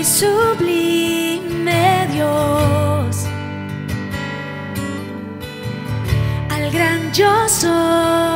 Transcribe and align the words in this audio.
y 0.00 0.04
sublime 0.04 1.82
Dios, 2.10 3.26
al 6.48 6.70
gran 6.70 7.12
yo 7.12 7.48
soy. 7.48 8.29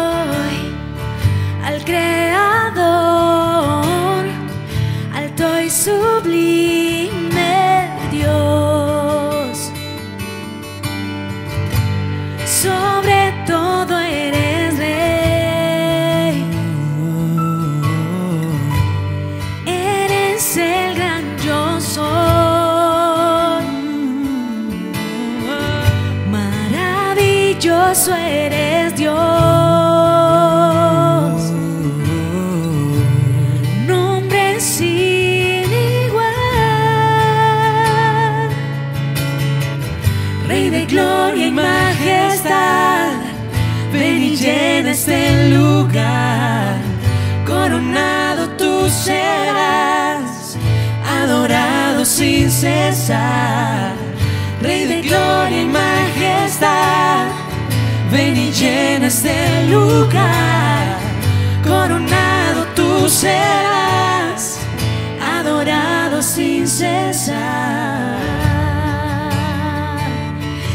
llena 58.64 59.06
este 59.08 59.66
lugar, 59.70 60.98
coronado 61.62 62.64
tú 62.74 63.08
serás, 63.08 64.58
adorado 65.20 66.22
sin 66.22 66.66
cesar, 66.66 68.18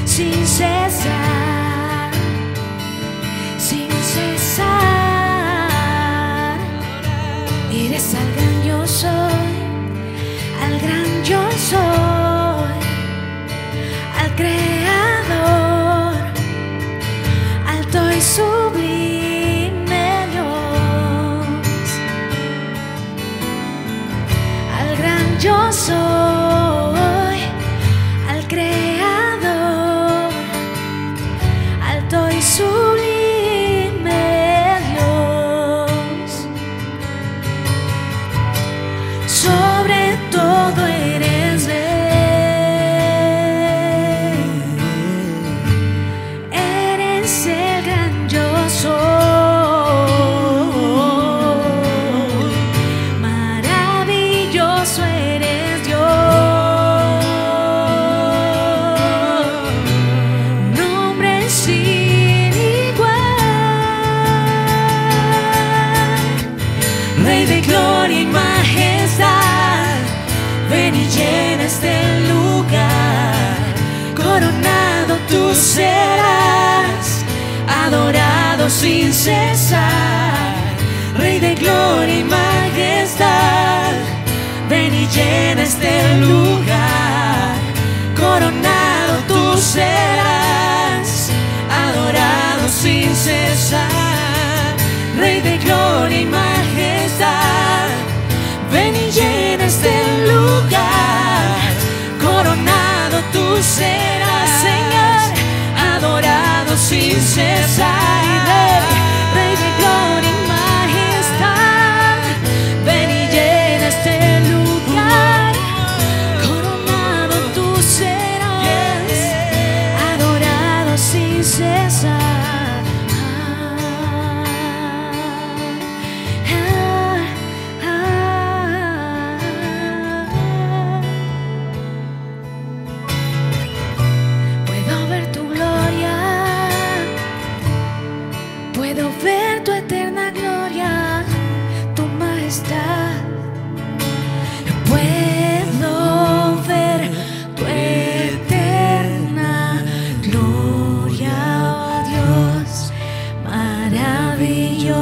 sin 0.05 0.45
cesar. 0.45 0.88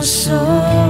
手 0.07 0.87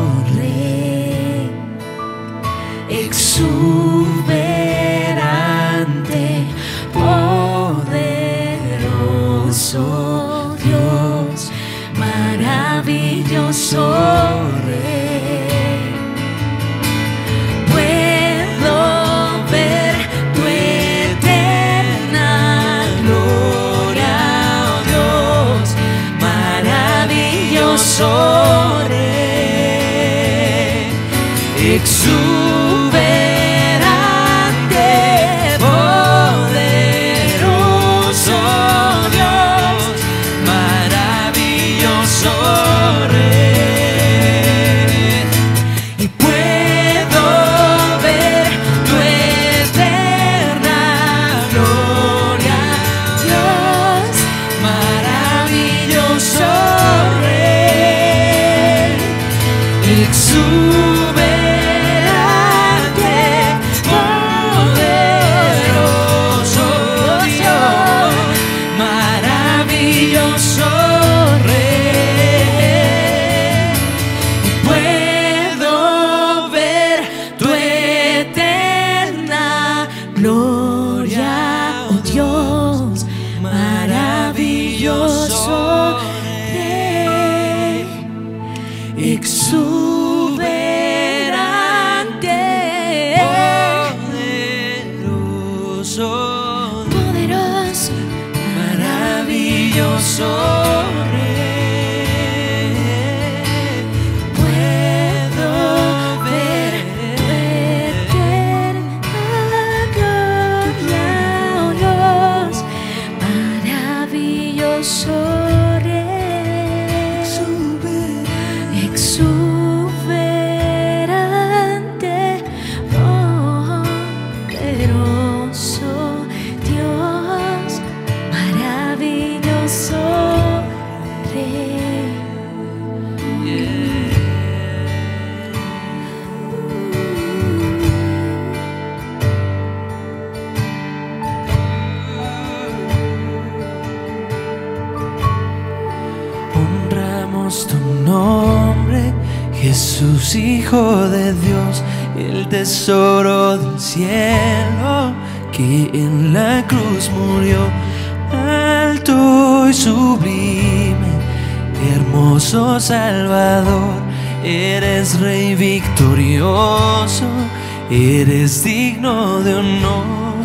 eres 167.89 168.63
digno 168.63 169.39
de 169.41 169.55
honor, 169.55 170.35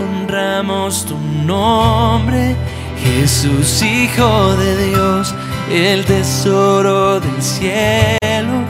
honramos 0.00 1.04
tu 1.04 1.16
nombre. 1.44 2.56
Jesús, 3.02 3.82
Hijo 3.82 4.56
de 4.56 4.88
Dios, 4.88 5.34
el 5.70 6.04
tesoro 6.04 7.20
del 7.20 7.42
cielo, 7.42 8.64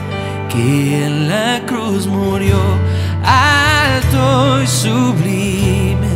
que 0.49 1.07
en 1.07 1.29
la 1.29 1.63
cruz 1.67 2.07
murió, 2.07 2.59
alto 3.25 4.63
y 4.63 4.67
sublime, 4.67 6.09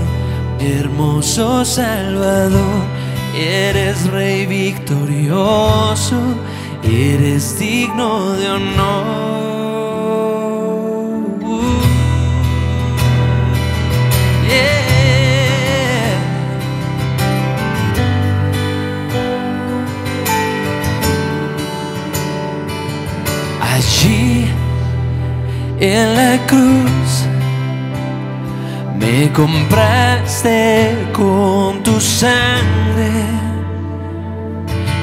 hermoso 0.61 1.65
Salvador, 1.65 2.85
eres 3.35 4.07
Rey 4.11 4.47
victorioso, 4.47 6.21
eres 6.85 7.59
digno 7.59 8.33
de 8.33 8.51
honor. 8.51 9.42
En 25.83 26.15
la 26.15 26.39
cruz. 26.47 27.27
Me 28.99 29.31
compraste 29.33 30.97
con 31.13 31.83
tu 31.83 32.01
sangre, 32.01 33.11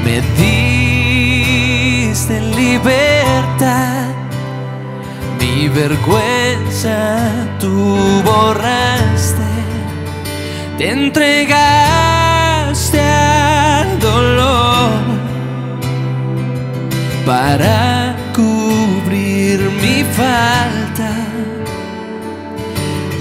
me 0.06 0.22
diste 0.40 2.40
libertad, 2.56 4.08
mi 5.38 5.68
vergüenza 5.68 7.20
tú 7.60 7.98
borraste, 8.24 9.52
te 10.78 10.92
entregaste 10.92 13.02
al 13.02 14.00
dolor 14.00 14.92
para 17.26 17.89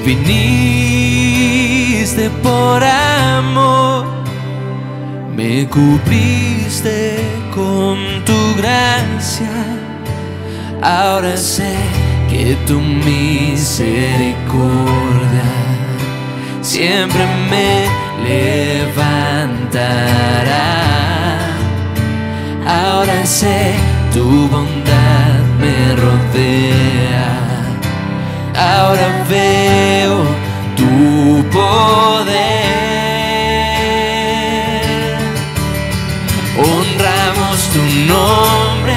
Viniste 0.08 1.44
por 2.42 2.82
amor, 2.82 4.06
me 5.36 5.68
cubriste 5.68 7.18
con 7.54 7.98
tu 8.24 8.54
gracia. 8.56 9.52
Ahora 10.80 11.36
sé 11.36 11.76
que 12.30 12.56
tu 12.66 12.80
misericordia 12.80 14.38
siempre 16.62 17.26
me 17.50 17.86
levantará. 18.26 18.96
Ahora 22.66 23.26
sé 23.26 23.74
tu 24.14 24.48
bondad 24.48 25.40
me 25.60 25.94
rodea. 25.96 27.27
Ahora 28.58 29.24
veo 29.28 30.24
tu 30.76 31.44
poder. 31.50 32.38
Honramos 36.58 37.58
tu 37.72 37.82
nombre, 38.12 38.96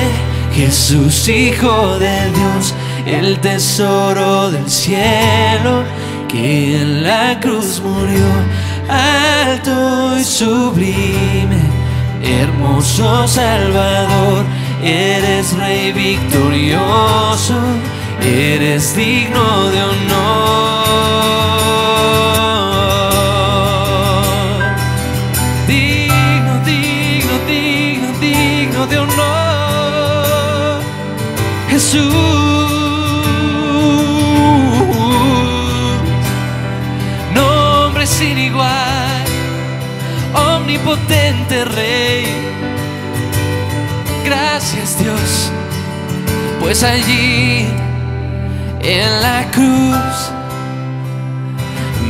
Jesús, 0.54 1.28
Hijo 1.30 2.00
de 2.00 2.32
Dios, 2.32 2.74
el 3.06 3.40
tesoro 3.40 4.50
del 4.50 4.70
cielo, 4.70 5.84
que 6.28 6.82
en 6.82 7.04
la 7.04 7.40
cruz 7.40 7.80
murió, 7.84 8.26
alto 8.90 10.18
y 10.18 10.24
sublime 10.24 11.82
hermoso 12.24 13.28
Salvador, 13.28 14.46
eres 14.84 15.54
Rey 15.58 15.92
victorioso, 15.92 17.56
eres 18.24 18.96
digno 18.96 19.70
de 19.70 19.84
honor. 19.84 20.72
Digno, 25.68 26.60
digno, 26.66 27.40
digno, 27.48 28.08
digno 28.20 28.88
de 28.88 28.98
honor. 29.00 30.82
Jesús, 31.70 32.14
nombre 37.34 38.06
sin 38.06 38.38
igual 38.38 39.26
omnipotente 40.34 41.66
Rey. 41.66 42.26
Gracias 44.24 44.98
Dios, 45.00 45.52
pues 46.60 46.84
allí 46.84 47.68
en 48.92 49.22
la 49.22 49.50
cruz. 49.52 50.32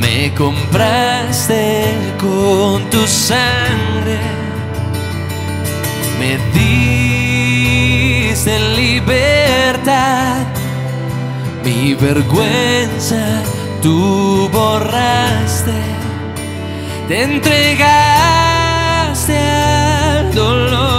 Me 0.02 0.34
compraste 0.34 1.86
con 2.20 2.90
tu 2.90 3.06
sangre, 3.08 4.18
me 6.20 6.38
diste 8.34 8.60
libertad, 8.76 10.46
mi 11.64 11.94
vergüenza 11.94 13.44
tú 13.82 14.50
borraste. 14.52 15.80
Te 17.08 17.24
entregaste 17.24 19.38
al 19.38 20.34
dolor 20.34 20.92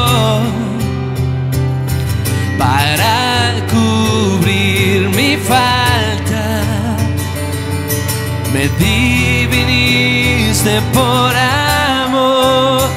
Me 8.62 8.68
diviniste 8.78 10.78
por 10.94 11.34
amor, 11.34 12.88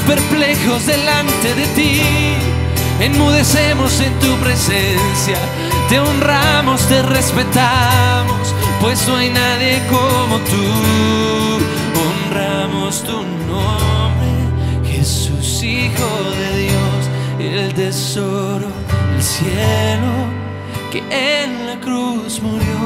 Perplejos 0.00 0.86
delante 0.86 1.54
de 1.54 1.66
ti, 1.74 2.00
enmudecemos 2.98 4.00
en 4.00 4.12
tu 4.20 4.34
presencia, 4.38 5.36
te 5.88 6.00
honramos, 6.00 6.80
te 6.88 7.02
respetamos, 7.02 8.54
pues 8.80 9.06
no 9.06 9.16
hay 9.16 9.30
nadie 9.30 9.80
como 9.90 10.38
tú. 10.38 11.60
Honramos 12.02 13.04
tu 13.04 13.22
nombre, 13.46 14.90
Jesús, 14.90 15.62
Hijo 15.62 16.08
de 16.38 16.62
Dios, 16.62 17.08
el 17.38 17.74
tesoro 17.74 18.68
del 19.12 19.22
cielo 19.22 20.42
que 20.90 20.98
en 21.10 21.66
la 21.66 21.80
cruz 21.80 22.40
murió, 22.42 22.78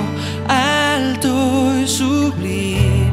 alto 0.47 1.73
y 1.81 1.89
sublime, 1.89 3.11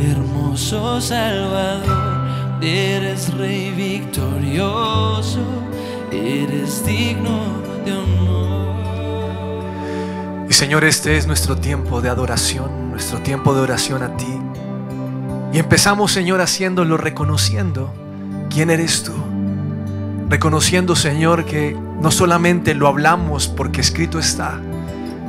hermoso 0.00 1.00
Salvador, 1.00 2.09
eres 2.62 3.32
Rey 3.34 3.70
victorioso, 3.70 5.40
eres 6.12 6.84
digno 6.84 7.62
de 7.84 7.92
honor. 7.92 8.76
Y 10.48 10.52
Señor, 10.52 10.84
este 10.84 11.16
es 11.16 11.26
nuestro 11.26 11.56
tiempo 11.56 12.00
de 12.00 12.10
adoración, 12.10 12.90
nuestro 12.90 13.20
tiempo 13.20 13.54
de 13.54 13.60
oración 13.60 14.02
a 14.02 14.16
ti. 14.16 14.38
Y 15.52 15.58
empezamos, 15.58 16.12
Señor, 16.12 16.40
haciéndolo 16.40 16.96
reconociendo 16.96 17.92
quién 18.50 18.70
eres 18.70 19.02
tú. 19.02 19.12
Reconociendo, 20.28 20.94
Señor, 20.94 21.44
que 21.44 21.76
no 22.00 22.10
solamente 22.10 22.74
lo 22.74 22.86
hablamos 22.86 23.48
porque 23.48 23.80
escrito 23.80 24.18
está, 24.18 24.60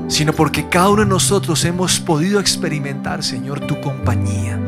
sino 0.08 0.34
porque 0.34 0.70
cada 0.70 0.90
uno 0.90 1.04
de 1.04 1.08
nosotros 1.10 1.66
hemos 1.66 2.00
podido 2.00 2.40
experimentar, 2.40 3.24
Señor, 3.24 3.62
tu 3.62 3.80
compañía. 3.82 4.60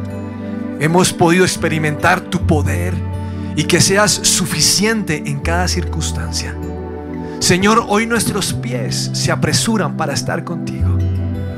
Hemos 0.79 1.13
podido 1.13 1.45
experimentar 1.45 2.21
tu 2.21 2.45
poder 2.45 2.93
y 3.55 3.63
que 3.65 3.81
seas 3.81 4.11
suficiente 4.11 5.23
en 5.25 5.39
cada 5.39 5.67
circunstancia. 5.67 6.55
Señor, 7.39 7.85
hoy 7.87 8.05
nuestros 8.05 8.53
pies 8.53 9.11
se 9.13 9.31
apresuran 9.31 9.97
para 9.97 10.13
estar 10.13 10.43
contigo. 10.43 10.97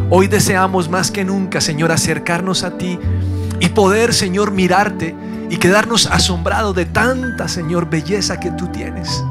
Hoy 0.10 0.27
deseamos 0.27 0.89
más 0.89 1.12
que 1.12 1.24
nunca, 1.24 1.62
Señor, 1.62 1.91
acercarnos 1.91 2.63
a 2.63 2.77
ti 2.77 3.00
y 3.60 3.69
poder, 3.69 4.13
Señor, 4.13 4.51
mirarte 4.51 5.15
y 5.50 5.57
quedarnos 5.57 6.07
asombrados 6.07 6.75
de 6.75 6.86
tanta, 6.86 7.48
Señor, 7.48 7.89
belleza 7.89 8.39
que 8.39 8.51
tú 8.51 8.67
tienes. 8.67 9.24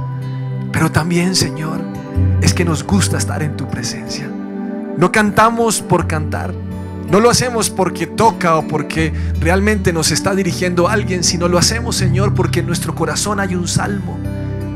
Pero 0.73 0.91
también, 0.91 1.35
Señor, 1.35 1.81
es 2.41 2.55
que 2.55 2.65
nos 2.65 2.85
gusta 2.85 3.19
estar 3.19 3.43
en 3.43 3.57
tu 3.57 3.69
presencia. 3.69 4.29
No 4.97 5.13
cantamos 5.13 5.81
por 5.83 6.07
cantar. 6.07 6.55
No 7.11 7.21
lo 7.21 7.31
hacemos 7.31 7.71
porque 7.71 8.07
toca 8.07 8.57
o 8.57 8.67
porque 8.67 9.13
realmente 9.41 9.93
nos 9.93 10.11
está 10.11 10.35
dirigiendo 10.35 10.89
alguien, 10.89 11.23
sino 11.23 11.49
lo 11.49 11.59
hacemos, 11.59 11.97
Señor, 11.97 12.35
porque 12.35 12.61
en 12.61 12.67
nuestro 12.67 12.95
corazón 12.95 13.41
hay 13.41 13.55
un 13.55 13.69
salmo, 13.69 14.19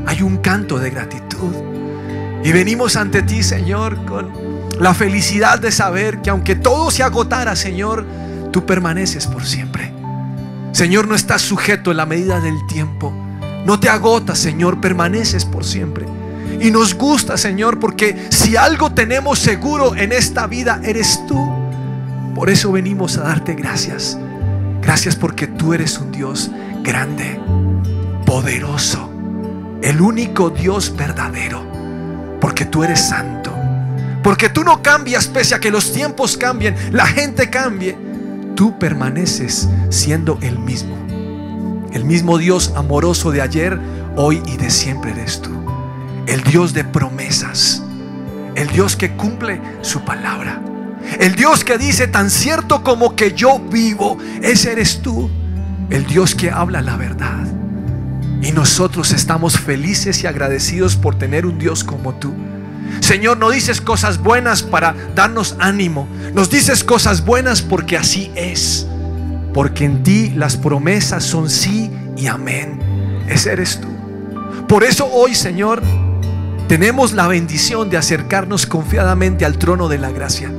hay 0.05 0.21
un 0.21 0.37
canto 0.37 0.79
de 0.79 0.89
gratitud. 0.89 1.53
Y 2.43 2.51
venimos 2.51 2.95
ante 2.95 3.21
ti, 3.23 3.43
Señor, 3.43 4.05
con 4.05 4.31
la 4.79 4.93
felicidad 4.93 5.59
de 5.59 5.71
saber 5.71 6.21
que 6.21 6.29
aunque 6.29 6.55
todo 6.55 6.91
se 6.91 7.03
agotara, 7.03 7.55
Señor, 7.55 8.05
tú 8.51 8.65
permaneces 8.65 9.27
por 9.27 9.45
siempre. 9.45 9.91
Señor, 10.71 11.07
no 11.07 11.15
estás 11.15 11.41
sujeto 11.41 11.91
en 11.91 11.97
la 11.97 12.05
medida 12.05 12.39
del 12.39 12.55
tiempo. 12.67 13.13
No 13.65 13.79
te 13.79 13.89
agotas, 13.89 14.39
Señor, 14.39 14.79
permaneces 14.79 15.43
por 15.43 15.65
siempre. 15.65 16.05
Y 16.61 16.71
nos 16.71 16.93
gusta, 16.93 17.37
Señor, 17.37 17.79
porque 17.79 18.27
si 18.29 18.55
algo 18.55 18.91
tenemos 18.91 19.39
seguro 19.39 19.95
en 19.95 20.11
esta 20.11 20.47
vida, 20.47 20.79
eres 20.83 21.19
tú. 21.27 21.58
Por 22.39 22.49
eso 22.49 22.71
venimos 22.71 23.17
a 23.17 23.23
darte 23.23 23.53
gracias. 23.53 24.17
Gracias 24.81 25.17
porque 25.17 25.45
tú 25.45 25.73
eres 25.73 25.99
un 25.99 26.09
Dios 26.09 26.49
grande, 26.83 27.37
poderoso, 28.25 29.09
el 29.81 29.99
único 29.99 30.49
Dios 30.49 30.95
verdadero. 30.95 31.61
Porque 32.39 32.63
tú 32.63 32.85
eres 32.85 33.01
santo. 33.01 33.53
Porque 34.23 34.47
tú 34.47 34.63
no 34.63 34.81
cambias 34.81 35.27
pese 35.27 35.53
a 35.53 35.59
que 35.59 35.69
los 35.69 35.91
tiempos 35.91 36.37
cambien, 36.37 36.77
la 36.93 37.05
gente 37.07 37.49
cambie. 37.49 37.97
Tú 38.55 38.79
permaneces 38.79 39.67
siendo 39.89 40.37
el 40.39 40.59
mismo. 40.59 40.95
El 41.91 42.05
mismo 42.05 42.37
Dios 42.37 42.71
amoroso 42.77 43.31
de 43.31 43.41
ayer, 43.41 43.77
hoy 44.15 44.41
y 44.45 44.55
de 44.55 44.69
siempre 44.69 45.11
eres 45.11 45.41
tú. 45.41 45.51
El 46.25 46.41
Dios 46.43 46.73
de 46.73 46.85
promesas. 46.85 47.83
El 48.55 48.69
Dios 48.69 48.95
que 48.95 49.11
cumple 49.17 49.59
su 49.81 50.05
palabra. 50.05 50.61
El 51.17 51.35
Dios 51.35 51.63
que 51.63 51.77
dice 51.77 52.07
tan 52.07 52.29
cierto 52.29 52.83
como 52.83 53.15
que 53.15 53.33
yo 53.33 53.59
vivo, 53.59 54.17
ese 54.41 54.71
eres 54.71 55.01
tú. 55.01 55.29
El 55.89 56.05
Dios 56.05 56.35
que 56.35 56.51
habla 56.51 56.81
la 56.81 56.97
verdad. 56.97 57.47
Y 58.41 58.51
nosotros 58.51 59.11
estamos 59.11 59.59
felices 59.59 60.23
y 60.23 60.27
agradecidos 60.27 60.95
por 60.95 61.15
tener 61.17 61.45
un 61.45 61.57
Dios 61.57 61.83
como 61.83 62.13
tú. 62.15 62.33
Señor, 63.01 63.37
no 63.37 63.49
dices 63.49 63.81
cosas 63.81 64.19
buenas 64.19 64.63
para 64.63 64.95
darnos 65.15 65.55
ánimo. 65.59 66.07
Nos 66.33 66.49
dices 66.49 66.83
cosas 66.83 67.25
buenas 67.25 67.61
porque 67.61 67.97
así 67.97 68.31
es. 68.35 68.87
Porque 69.53 69.85
en 69.85 70.03
ti 70.03 70.29
las 70.35 70.57
promesas 70.57 71.23
son 71.23 71.49
sí 71.49 71.91
y 72.15 72.27
amén. 72.27 72.79
Ese 73.27 73.51
eres 73.51 73.81
tú. 73.81 73.87
Por 74.67 74.83
eso 74.83 75.07
hoy, 75.11 75.33
Señor, 75.33 75.81
tenemos 76.67 77.13
la 77.13 77.27
bendición 77.27 77.89
de 77.89 77.97
acercarnos 77.97 78.67
confiadamente 78.67 79.43
al 79.43 79.57
trono 79.57 79.87
de 79.87 79.97
la 79.97 80.11
gracia. 80.11 80.51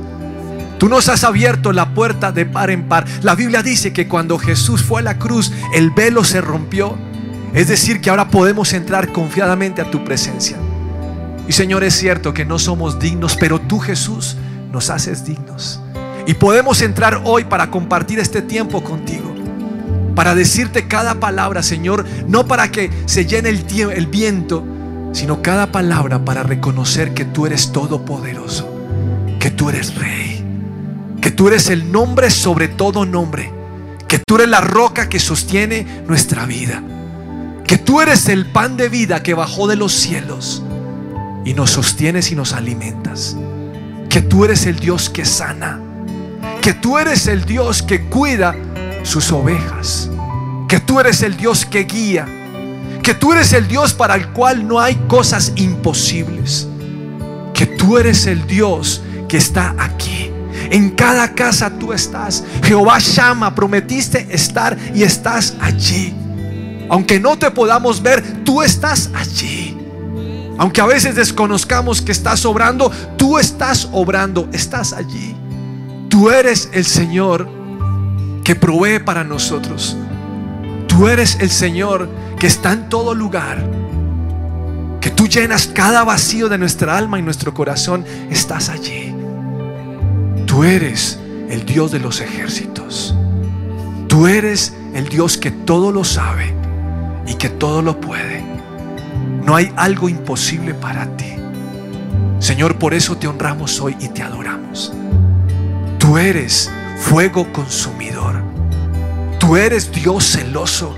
Tú 0.81 0.89
nos 0.89 1.09
has 1.09 1.23
abierto 1.23 1.73
la 1.73 1.93
puerta 1.93 2.31
de 2.31 2.43
par 2.43 2.71
en 2.71 2.89
par. 2.89 3.05
La 3.21 3.35
Biblia 3.35 3.61
dice 3.61 3.93
que 3.93 4.07
cuando 4.07 4.39
Jesús 4.39 4.81
fue 4.81 5.01
a 5.01 5.03
la 5.03 5.19
cruz, 5.19 5.51
el 5.75 5.91
velo 5.91 6.23
se 6.23 6.41
rompió. 6.41 6.97
Es 7.53 7.67
decir, 7.67 8.01
que 8.01 8.09
ahora 8.09 8.29
podemos 8.31 8.73
entrar 8.73 9.11
confiadamente 9.11 9.83
a 9.83 9.91
tu 9.91 10.03
presencia. 10.03 10.57
Y 11.47 11.51
Señor, 11.51 11.83
es 11.83 11.93
cierto 11.93 12.33
que 12.33 12.45
no 12.45 12.57
somos 12.57 12.97
dignos, 12.97 13.37
pero 13.39 13.61
tú 13.61 13.77
Jesús 13.77 14.37
nos 14.71 14.89
haces 14.89 15.23
dignos. 15.23 15.79
Y 16.25 16.33
podemos 16.33 16.81
entrar 16.81 17.21
hoy 17.25 17.43
para 17.43 17.69
compartir 17.69 18.17
este 18.17 18.41
tiempo 18.41 18.83
contigo. 18.83 19.35
Para 20.15 20.33
decirte 20.33 20.87
cada 20.87 21.19
palabra, 21.19 21.61
Señor, 21.61 22.07
no 22.27 22.47
para 22.47 22.71
que 22.71 22.89
se 23.05 23.27
llene 23.27 23.49
el, 23.49 23.67
tie- 23.67 23.93
el 23.95 24.07
viento, 24.07 24.65
sino 25.11 25.43
cada 25.43 25.71
palabra 25.71 26.25
para 26.25 26.41
reconocer 26.41 27.13
que 27.13 27.25
tú 27.25 27.45
eres 27.45 27.71
todopoderoso, 27.71 28.67
que 29.39 29.51
tú 29.51 29.69
eres 29.69 29.93
rey, 29.93 30.30
que 31.21 31.29
tú 31.29 31.47
eres 31.47 31.69
el 31.69 31.91
nombre 31.91 32.31
sobre 32.31 32.67
todo 32.67 33.05
nombre, 33.05 33.53
que 34.07 34.17
tú 34.19 34.35
eres 34.35 34.49
la 34.49 34.59
roca 34.59 35.07
que 35.07 35.19
sostiene 35.19 36.03
nuestra 36.07 36.45
vida, 36.47 36.81
que 37.65 37.77
tú 37.77 38.01
eres 38.01 38.27
el 38.27 38.47
pan 38.47 38.75
de 38.75 38.89
vida 38.89 39.21
que 39.21 39.35
bajó 39.35 39.67
de 39.67 39.75
los 39.75 39.93
cielos 39.93 40.63
y 41.45 41.53
nos 41.53 41.69
sostienes 41.69 42.31
y 42.31 42.35
nos 42.35 42.53
alimentas, 42.53 43.37
que 44.09 44.21
tú 44.21 44.43
eres 44.43 44.65
el 44.65 44.79
Dios 44.79 45.11
que 45.11 45.23
sana, 45.23 45.79
que 46.61 46.73
tú 46.73 46.97
eres 46.97 47.27
el 47.27 47.45
Dios 47.45 47.83
que 47.83 48.01
cuida 48.07 48.55
sus 49.03 49.31
ovejas, 49.31 50.09
que 50.67 50.79
tú 50.79 50.99
eres 50.99 51.21
el 51.21 51.37
Dios 51.37 51.65
que 51.65 51.83
guía, 51.83 52.25
que 53.03 53.13
tú 53.13 53.31
eres 53.31 53.53
el 53.53 53.67
Dios 53.67 53.93
para 53.93 54.15
el 54.15 54.29
cual 54.29 54.67
no 54.67 54.79
hay 54.79 54.95
cosas 55.07 55.53
imposibles, 55.55 56.67
que 57.53 57.67
tú 57.67 57.99
eres 57.99 58.25
el 58.25 58.47
Dios 58.47 59.03
que 59.27 59.37
está 59.37 59.75
aquí. 59.77 60.30
En 60.71 60.91
cada 60.91 61.33
casa 61.33 61.69
tú 61.69 61.91
estás. 61.91 62.45
Jehová 62.63 62.97
llama, 62.99 63.53
prometiste 63.53 64.25
estar 64.31 64.77
y 64.95 65.03
estás 65.03 65.53
allí. 65.59 66.15
Aunque 66.89 67.19
no 67.19 67.37
te 67.37 67.51
podamos 67.51 68.01
ver, 68.01 68.43
tú 68.45 68.61
estás 68.61 69.11
allí. 69.13 69.77
Aunque 70.57 70.79
a 70.79 70.85
veces 70.85 71.15
desconozcamos 71.15 72.01
que 72.01 72.13
estás 72.13 72.45
obrando, 72.45 72.89
tú 73.17 73.37
estás 73.37 73.89
obrando, 73.91 74.47
estás 74.53 74.93
allí. 74.93 75.35
Tú 76.07 76.29
eres 76.29 76.69
el 76.71 76.85
Señor 76.85 77.49
que 78.45 78.55
provee 78.55 78.99
para 78.99 79.25
nosotros. 79.25 79.97
Tú 80.87 81.09
eres 81.09 81.37
el 81.41 81.49
Señor 81.49 82.09
que 82.39 82.47
está 82.47 82.71
en 82.71 82.87
todo 82.87 83.13
lugar. 83.13 83.61
Que 85.01 85.09
tú 85.09 85.27
llenas 85.27 85.67
cada 85.67 86.05
vacío 86.05 86.47
de 86.47 86.57
nuestra 86.57 86.97
alma 86.97 87.19
y 87.19 87.23
nuestro 87.23 87.53
corazón. 87.53 88.05
Estás 88.29 88.69
allí. 88.69 89.10
Tú 90.51 90.65
eres 90.65 91.17
el 91.49 91.65
Dios 91.65 91.91
de 91.91 91.99
los 91.99 92.19
ejércitos. 92.19 93.15
Tú 94.09 94.27
eres 94.27 94.75
el 94.93 95.07
Dios 95.07 95.37
que 95.37 95.49
todo 95.49 95.93
lo 95.93 96.03
sabe 96.03 96.53
y 97.25 97.35
que 97.35 97.47
todo 97.47 97.81
lo 97.81 98.01
puede. 98.01 98.43
No 99.45 99.55
hay 99.55 99.71
algo 99.77 100.09
imposible 100.09 100.73
para 100.73 101.05
ti. 101.15 101.37
Señor, 102.39 102.77
por 102.77 102.93
eso 102.93 103.15
te 103.15 103.27
honramos 103.27 103.79
hoy 103.79 103.95
y 104.01 104.09
te 104.09 104.23
adoramos. 104.23 104.91
Tú 105.97 106.17
eres 106.17 106.69
fuego 106.99 107.47
consumidor. 107.53 108.43
Tú 109.39 109.55
eres 109.55 109.89
Dios 109.89 110.33
celoso, 110.33 110.97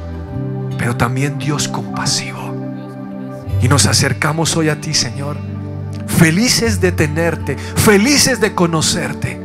pero 0.80 0.98
también 0.98 1.38
Dios 1.38 1.68
compasivo. 1.68 2.56
Y 3.62 3.68
nos 3.68 3.86
acercamos 3.86 4.58
hoy 4.58 4.70
a 4.70 4.82
ti, 4.82 4.96
Señor, 4.96 5.38
felices 6.08 6.82
de 6.82 6.92
tenerte, 6.92 7.56
felices 7.56 8.40
de 8.40 8.56
conocerte. 8.56 9.43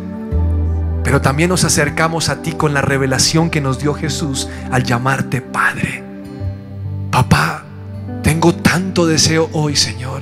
Pero 1.08 1.22
también 1.22 1.48
nos 1.48 1.64
acercamos 1.64 2.28
a 2.28 2.42
ti 2.42 2.52
con 2.52 2.74
la 2.74 2.82
revelación 2.82 3.48
que 3.48 3.62
nos 3.62 3.78
dio 3.78 3.94
Jesús 3.94 4.46
al 4.70 4.84
llamarte 4.84 5.40
Padre. 5.40 6.04
Papá, 7.10 7.64
tengo 8.22 8.54
tanto 8.54 9.06
deseo 9.06 9.48
hoy, 9.52 9.74
Señor, 9.74 10.20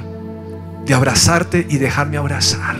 de 0.84 0.94
abrazarte 0.94 1.66
y 1.68 1.78
dejarme 1.78 2.18
abrazar. 2.18 2.76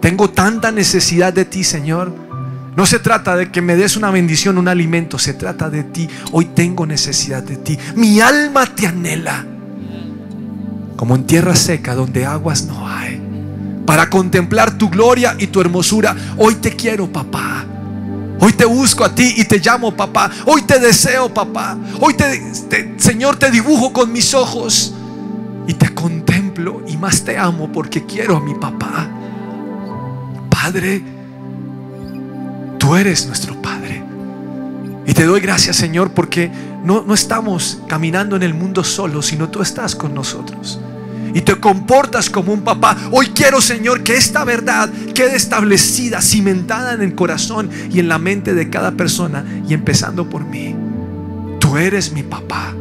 Tengo 0.00 0.30
tanta 0.30 0.72
necesidad 0.72 1.32
de 1.32 1.44
ti, 1.44 1.62
Señor 1.62 2.12
no 2.74 2.86
se 2.86 2.98
trata 2.98 3.36
de 3.36 3.52
que 3.52 3.62
me 3.62 3.76
des 3.76 3.96
una 3.96 4.10
bendición, 4.10 4.58
un 4.58 4.66
alimento. 4.66 5.16
Se 5.16 5.32
trata 5.32 5.70
de 5.70 5.84
ti. 5.84 6.08
Hoy 6.32 6.46
tengo 6.46 6.86
necesidad 6.86 7.44
de 7.44 7.56
ti. 7.56 7.78
Mi 7.94 8.20
alma 8.20 8.66
te 8.66 8.88
anhela. 8.88 9.46
Como 10.96 11.14
en 11.14 11.24
tierra 11.24 11.54
seca 11.54 11.94
donde 11.94 12.26
aguas 12.26 12.64
no 12.64 12.88
hay. 12.88 13.25
Para 13.86 14.10
contemplar 14.10 14.76
tu 14.76 14.90
gloria 14.90 15.36
y 15.38 15.46
tu 15.46 15.60
hermosura. 15.60 16.14
Hoy 16.36 16.56
te 16.56 16.74
quiero, 16.74 17.10
papá. 17.10 17.64
Hoy 18.40 18.52
te 18.52 18.64
busco 18.64 19.04
a 19.04 19.14
ti 19.14 19.34
y 19.36 19.44
te 19.44 19.58
llamo, 19.58 19.96
papá. 19.96 20.30
Hoy 20.44 20.62
te 20.62 20.78
deseo, 20.78 21.32
papá. 21.32 21.78
Hoy 22.00 22.14
te, 22.14 22.98
Señor, 22.98 23.36
te 23.36 23.50
dibujo 23.50 23.92
con 23.92 24.12
mis 24.12 24.34
ojos. 24.34 24.92
Y 25.68 25.74
te 25.74 25.94
contemplo 25.94 26.82
y 26.86 26.96
más 26.96 27.24
te 27.24 27.38
amo 27.38 27.70
porque 27.72 28.04
quiero 28.04 28.36
a 28.36 28.40
mi 28.40 28.54
papá. 28.54 29.08
Padre 30.50 31.16
Tú 32.86 32.94
eres 32.94 33.26
nuestro 33.26 33.60
Padre. 33.60 34.00
Y 35.06 35.12
te 35.12 35.24
doy 35.24 35.40
gracias, 35.40 35.74
Señor, 35.74 36.12
porque 36.12 36.52
no, 36.84 37.02
no 37.02 37.14
estamos 37.14 37.78
caminando 37.88 38.36
en 38.36 38.44
el 38.44 38.54
mundo 38.54 38.84
solo, 38.84 39.22
sino 39.22 39.48
tú 39.48 39.60
estás 39.60 39.96
con 39.96 40.14
nosotros. 40.14 40.80
Y 41.36 41.42
te 41.42 41.54
comportas 41.56 42.30
como 42.30 42.54
un 42.54 42.62
papá. 42.62 42.96
Hoy 43.12 43.26
quiero, 43.26 43.60
Señor, 43.60 44.02
que 44.02 44.16
esta 44.16 44.42
verdad 44.42 44.88
quede 45.14 45.36
establecida, 45.36 46.22
cimentada 46.22 46.94
en 46.94 47.02
el 47.02 47.14
corazón 47.14 47.68
y 47.92 48.00
en 48.00 48.08
la 48.08 48.16
mente 48.16 48.54
de 48.54 48.70
cada 48.70 48.92
persona, 48.92 49.44
y 49.68 49.74
empezando 49.74 50.30
por 50.30 50.46
mí. 50.46 50.74
Tú 51.60 51.76
eres 51.76 52.10
mi 52.10 52.22
papá, 52.22 52.72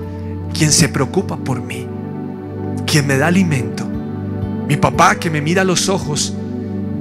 quien 0.54 0.72
se 0.72 0.88
preocupa 0.88 1.36
por 1.36 1.62
mí, 1.62 1.86
quien 2.88 3.06
me 3.08 3.18
da 3.18 3.28
alimento. 3.28 3.86
Mi 4.70 4.78
papá 4.78 5.16
que 5.16 5.30
me 5.30 5.42
mira 5.42 5.64
a 5.64 5.66
los 5.66 5.90
ojos 5.90 6.34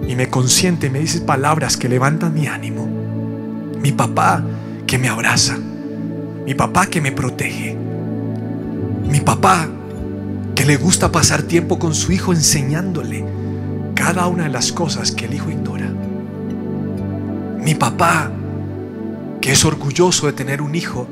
y 0.09 0.17
me 0.17 0.29
consiente, 0.29 0.91
me 0.91 0.99
dice 0.99 1.21
palabras 1.21 1.77
que 1.77 1.89
levantan 1.89 2.35
mi 2.35 2.49
ánimo. 2.49 2.89
Mi 3.81 3.93
papá 3.93 4.43
que 4.89 4.99
me 4.99 5.09
abraza. 5.09 5.57
Mi 6.45 6.55
papá 6.55 6.87
que 6.87 7.01
me 7.01 7.13
protege. 7.13 7.77
Mi 9.09 9.21
papá 9.21 9.69
que 10.55 10.65
le 10.65 10.77
gusta 10.77 11.11
pasar 11.11 11.43
tiempo 11.43 11.79
con 11.79 11.95
su 11.95 12.13
hijo 12.13 12.33
enseñándole 12.33 13.25
cada 13.95 14.27
una 14.27 14.45
de 14.45 14.51
las 14.51 14.73
cosas 14.73 15.11
que 15.11 15.27
el 15.27 15.35
hijo 15.35 15.51
ignora. 15.51 15.91
Mi 17.61 17.75
papá 17.75 18.31
que 19.41 19.53
es 19.53 19.65
orgulloso 19.65 20.27
de 20.27 20.33
tener 20.33 20.63
un 20.63 20.75
hijo 20.75 21.07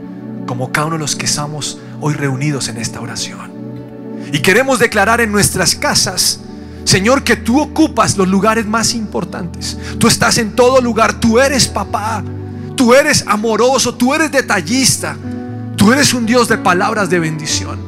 como 0.46 0.72
cada 0.72 0.86
uno 0.86 0.96
de 0.96 1.00
los 1.00 1.16
que 1.16 1.26
estamos 1.26 1.78
hoy 2.00 2.14
reunidos 2.14 2.68
en 2.68 2.78
esta 2.78 3.00
oración. 3.00 3.52
Y 4.32 4.38
queremos 4.40 4.78
declarar 4.78 5.20
en 5.20 5.32
nuestras 5.32 5.74
casas 5.74 6.40
Señor, 6.84 7.22
que 7.22 7.36
tú 7.36 7.60
ocupas 7.60 8.16
los 8.16 8.28
lugares 8.28 8.66
más 8.66 8.94
importantes. 8.94 9.78
Tú 9.98 10.08
estás 10.08 10.38
en 10.38 10.54
todo 10.54 10.80
lugar. 10.80 11.20
Tú 11.20 11.38
eres 11.38 11.68
papá. 11.68 12.22
Tú 12.76 12.92
eres 12.94 13.24
amoroso. 13.26 13.94
Tú 13.94 14.14
eres 14.14 14.32
detallista. 14.32 15.16
Tú 15.76 15.92
eres 15.92 16.12
un 16.12 16.26
Dios 16.26 16.48
de 16.48 16.58
palabras 16.58 17.08
de 17.08 17.18
bendición. 17.18 17.78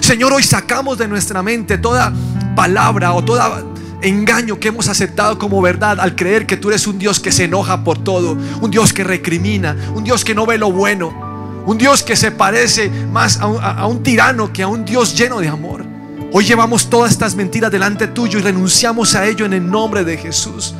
Señor, 0.00 0.32
hoy 0.32 0.42
sacamos 0.42 0.98
de 0.98 1.06
nuestra 1.06 1.42
mente 1.42 1.78
toda 1.78 2.12
palabra 2.56 3.12
o 3.12 3.24
toda 3.24 3.62
engaño 4.02 4.58
que 4.58 4.68
hemos 4.68 4.88
aceptado 4.88 5.38
como 5.38 5.60
verdad 5.60 6.00
al 6.00 6.16
creer 6.16 6.46
que 6.46 6.56
tú 6.56 6.70
eres 6.70 6.86
un 6.86 6.98
Dios 6.98 7.20
que 7.20 7.30
se 7.30 7.44
enoja 7.44 7.84
por 7.84 8.02
todo, 8.02 8.36
un 8.60 8.70
Dios 8.70 8.92
que 8.92 9.04
recrimina, 9.04 9.76
un 9.94 10.04
Dios 10.04 10.24
que 10.24 10.34
no 10.34 10.46
ve 10.46 10.58
lo 10.58 10.72
bueno, 10.72 11.62
un 11.66 11.78
Dios 11.78 12.02
que 12.02 12.16
se 12.16 12.30
parece 12.30 12.88
más 12.88 13.38
a 13.40 13.46
un, 13.46 13.62
a 13.62 13.86
un 13.86 14.02
tirano 14.02 14.52
que 14.52 14.62
a 14.62 14.68
un 14.68 14.84
Dios 14.84 15.16
lleno 15.16 15.38
de 15.38 15.48
amor. 15.48 15.84
Hoy 16.32 16.44
llevamos 16.44 16.88
todas 16.88 17.10
estas 17.10 17.34
mentiras 17.34 17.70
delante 17.70 18.06
tuyo 18.06 18.38
y 18.38 18.42
renunciamos 18.42 19.14
a 19.14 19.26
ello 19.26 19.44
en 19.44 19.52
el 19.52 19.68
nombre 19.68 20.04
de 20.04 20.16
Jesús. 20.16 20.74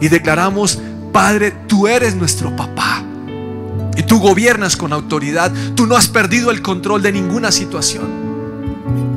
Y 0.00 0.08
declaramos, 0.08 0.78
Padre, 1.12 1.52
tú 1.66 1.88
eres 1.88 2.14
nuestro 2.14 2.54
papá. 2.54 3.02
Y 3.96 4.02
tú 4.02 4.18
gobiernas 4.20 4.76
con 4.76 4.92
autoridad. 4.92 5.50
Tú 5.74 5.86
no 5.86 5.96
has 5.96 6.08
perdido 6.08 6.50
el 6.50 6.60
control 6.60 7.00
de 7.00 7.12
ninguna 7.12 7.50
situación. 7.50 8.23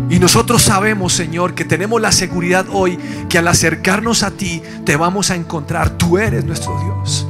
Y 0.10 0.20
nosotros 0.20 0.62
sabemos, 0.62 1.14
Señor, 1.14 1.54
que 1.54 1.66
tenemos 1.66 2.02
la 2.02 2.12
seguridad 2.12 2.66
hoy 2.72 2.98
que 3.28 3.38
al 3.38 3.48
acercarnos 3.48 4.24
a 4.24 4.32
ti 4.32 4.62
te 4.86 4.96
vamos 4.96 5.32
a 5.32 5.36
encontrar. 5.36 5.92
Tú 5.92 6.18
eres 6.18 6.46
nuestro 6.46 6.80
Dios. 6.82 7.28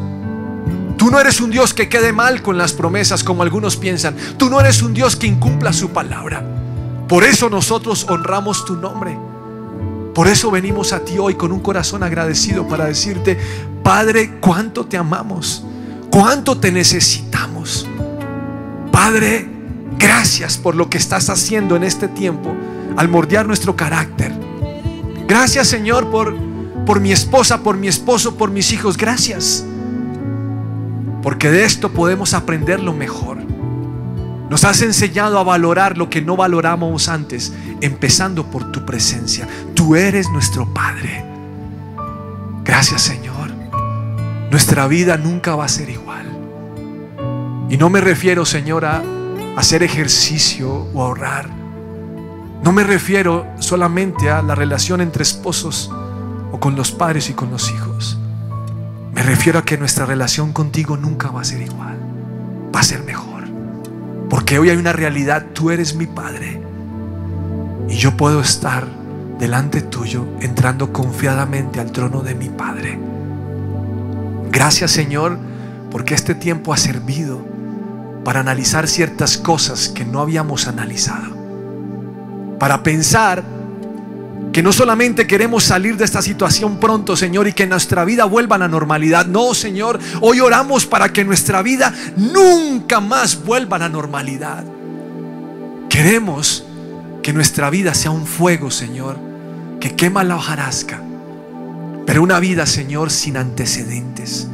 Tú 0.98 1.12
no 1.12 1.20
eres 1.20 1.42
un 1.42 1.50
Dios 1.50 1.74
que 1.74 1.90
quede 1.90 2.14
mal 2.14 2.42
con 2.42 2.58
las 2.58 2.74
promesas 2.74 3.24
como 3.24 3.44
algunos 3.44 3.78
piensan. 3.78 4.16
Tú 4.38 4.50
no 4.50 4.60
eres 4.60 4.82
un 4.82 4.94
Dios 4.94 5.16
que 5.16 5.28
incumpla 5.28 5.74
su 5.74 5.90
palabra. 5.90 6.44
Por 7.08 7.24
eso 7.24 7.50
nosotros 7.50 8.06
honramos 8.10 8.66
tu 8.66 8.76
nombre. 8.76 9.18
Por 10.14 10.28
eso 10.28 10.52
venimos 10.52 10.94
a 10.94 11.00
ti 11.00 11.18
hoy 11.18 11.36
con 11.36 11.52
un 11.52 11.60
corazón 11.60 12.04
agradecido 12.04 12.68
para 12.68 12.86
decirte, 12.86 13.38
Padre, 13.84 14.40
cuánto 14.40 14.86
te 14.86 14.98
amamos, 14.98 15.64
cuánto 16.12 16.58
te 16.58 16.72
necesitamos. 16.72 17.88
Padre, 18.92 19.57
gracias 19.98 20.58
por 20.58 20.76
lo 20.76 20.90
que 20.90 20.98
estás 20.98 21.30
haciendo 21.30 21.76
en 21.76 21.84
este 21.84 22.08
tiempo 22.08 22.56
al 22.96 23.10
mordear 23.10 23.46
nuestro 23.46 23.76
carácter. 23.76 24.34
Gracias 25.28 25.68
Señor 25.68 26.10
por, 26.10 26.36
por 26.86 27.00
mi 27.00 27.12
esposa, 27.12 27.64
por 27.64 27.78
mi 27.78 27.88
esposo, 27.88 28.36
por 28.36 28.52
mis 28.52 28.72
hijos. 28.72 28.98
Gracias. 28.98 29.66
Porque 31.22 31.50
de 31.52 31.66
esto 31.66 31.92
podemos 31.92 32.34
aprender 32.34 32.80
lo 32.80 32.94
mejor. 32.94 33.38
Nos 34.50 34.64
has 34.64 34.82
enseñado 34.82 35.38
a 35.40 35.44
valorar 35.44 35.98
lo 35.98 36.10
que 36.10 36.22
no 36.22 36.38
valoramos 36.38 37.10
antes, 37.10 37.54
empezando 37.82 38.46
por 38.46 38.72
tu 38.72 38.86
presencia. 38.86 39.48
Tú 39.74 39.96
eres 39.96 40.30
nuestro 40.30 40.74
Padre. 40.74 41.26
Gracias 42.64 43.02
Señor. 43.02 43.52
Nuestra 44.50 44.88
vida 44.88 45.18
nunca 45.18 45.56
va 45.56 45.66
a 45.66 45.70
ser 45.70 45.90
igual. 45.90 46.26
Y 47.70 47.78
no 47.78 47.90
me 47.90 48.00
refiero, 48.00 48.46
Señor, 48.46 48.86
a 48.86 49.04
hacer 49.58 49.82
ejercicio 49.82 50.88
o 50.94 51.02
ahorrar. 51.02 51.50
No 52.64 52.72
me 52.72 52.84
refiero 52.84 53.48
solamente 53.58 54.30
a 54.30 54.44
la 54.44 54.54
relación 54.54 55.02
entre 55.02 55.24
esposos 55.24 55.92
o 56.52 56.60
con 56.60 56.76
los 56.76 56.92
padres 56.92 57.32
y 57.32 57.34
con 57.34 57.50
los 57.50 57.72
hijos. 57.72 58.20
Me 59.16 59.24
refiero 59.24 59.58
a 59.58 59.66
que 59.66 59.80
nuestra 59.80 60.06
relación 60.06 60.54
contigo 60.54 60.96
nunca 60.96 61.32
va 61.32 61.42
a 61.42 61.44
ser 61.44 61.64
igual. 61.64 61.98
Va 62.74 62.82
a 62.82 62.84
ser 62.84 63.04
mejor. 63.04 63.46
Porque 64.30 64.60
hoy 64.60 64.70
hay 64.70 64.78
una 64.78 64.94
realidad. 64.94 65.48
Tú 65.54 65.72
eres 65.72 65.96
mi 65.96 66.06
Padre. 66.06 66.62
Y 67.90 67.96
yo 67.96 68.16
puedo 68.16 68.42
estar 68.42 68.86
delante 69.40 69.82
tuyo 69.82 70.28
entrando 70.40 70.94
confiadamente 70.94 71.80
al 71.80 71.92
trono 71.92 72.22
de 72.22 72.36
mi 72.36 72.50
Padre. 72.50 73.00
Gracias 74.52 74.92
Señor 74.92 75.40
porque 75.90 76.14
este 76.14 76.36
tiempo 76.36 76.74
ha 76.74 76.78
servido 76.78 77.47
para 78.28 78.42
analizar 78.42 78.90
ciertas 78.90 79.38
cosas 79.38 79.88
que 79.88 80.04
no 80.04 80.20
habíamos 80.20 80.68
analizado. 80.68 81.34
Para 82.60 82.84
pensar 82.84 83.42
que 84.52 84.62
no 84.62 84.74
solamente 84.74 85.26
queremos 85.26 85.64
salir 85.64 85.96
de 85.96 86.04
esta 86.04 86.22
situación 86.22 86.78
pronto, 86.78 87.16
Señor, 87.16 87.48
y 87.48 87.54
que 87.54 87.66
nuestra 87.66 88.04
vida 88.04 88.26
vuelva 88.26 88.58
a 88.58 88.60
la 88.60 88.68
normalidad. 88.68 89.28
No, 89.28 89.54
Señor, 89.54 89.98
hoy 90.20 90.42
oramos 90.42 90.86
para 90.86 91.08
que 91.14 91.24
nuestra 91.24 91.62
vida 91.62 91.94
nunca 92.18 93.00
más 93.00 93.46
vuelva 93.46 93.78
a 93.78 93.80
la 93.80 93.88
normalidad. 93.88 94.66
Queremos 95.88 96.66
que 97.24 97.32
nuestra 97.32 97.70
vida 97.70 97.94
sea 97.94 98.12
un 98.12 98.26
fuego, 98.26 98.72
Señor, 98.72 99.18
que 99.80 99.96
quema 99.96 100.26
la 100.26 100.36
hojarasca. 100.36 101.02
Pero 102.06 102.24
una 102.24 102.42
vida, 102.42 102.66
Señor, 102.66 103.10
sin 103.10 103.38
antecedentes. 103.38 104.50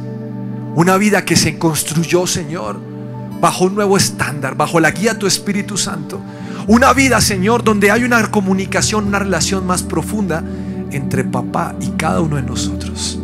Una 0.76 0.96
vida 0.96 1.24
que 1.24 1.34
se 1.34 1.58
construyó, 1.58 2.28
Señor, 2.28 2.93
bajo 3.40 3.64
un 3.64 3.74
nuevo 3.74 3.96
estándar, 3.96 4.56
bajo 4.56 4.80
la 4.80 4.90
guía 4.90 5.14
de 5.14 5.20
tu 5.20 5.26
Espíritu 5.26 5.76
Santo. 5.76 6.20
Una 6.66 6.92
vida, 6.92 7.20
Señor, 7.20 7.62
donde 7.62 7.90
hay 7.90 8.04
una 8.04 8.30
comunicación, 8.30 9.06
una 9.06 9.18
relación 9.18 9.66
más 9.66 9.82
profunda 9.82 10.42
entre 10.90 11.24
papá 11.24 11.74
y 11.80 11.90
cada 11.90 12.20
uno 12.20 12.36
de 12.36 12.42
nosotros. 12.42 13.18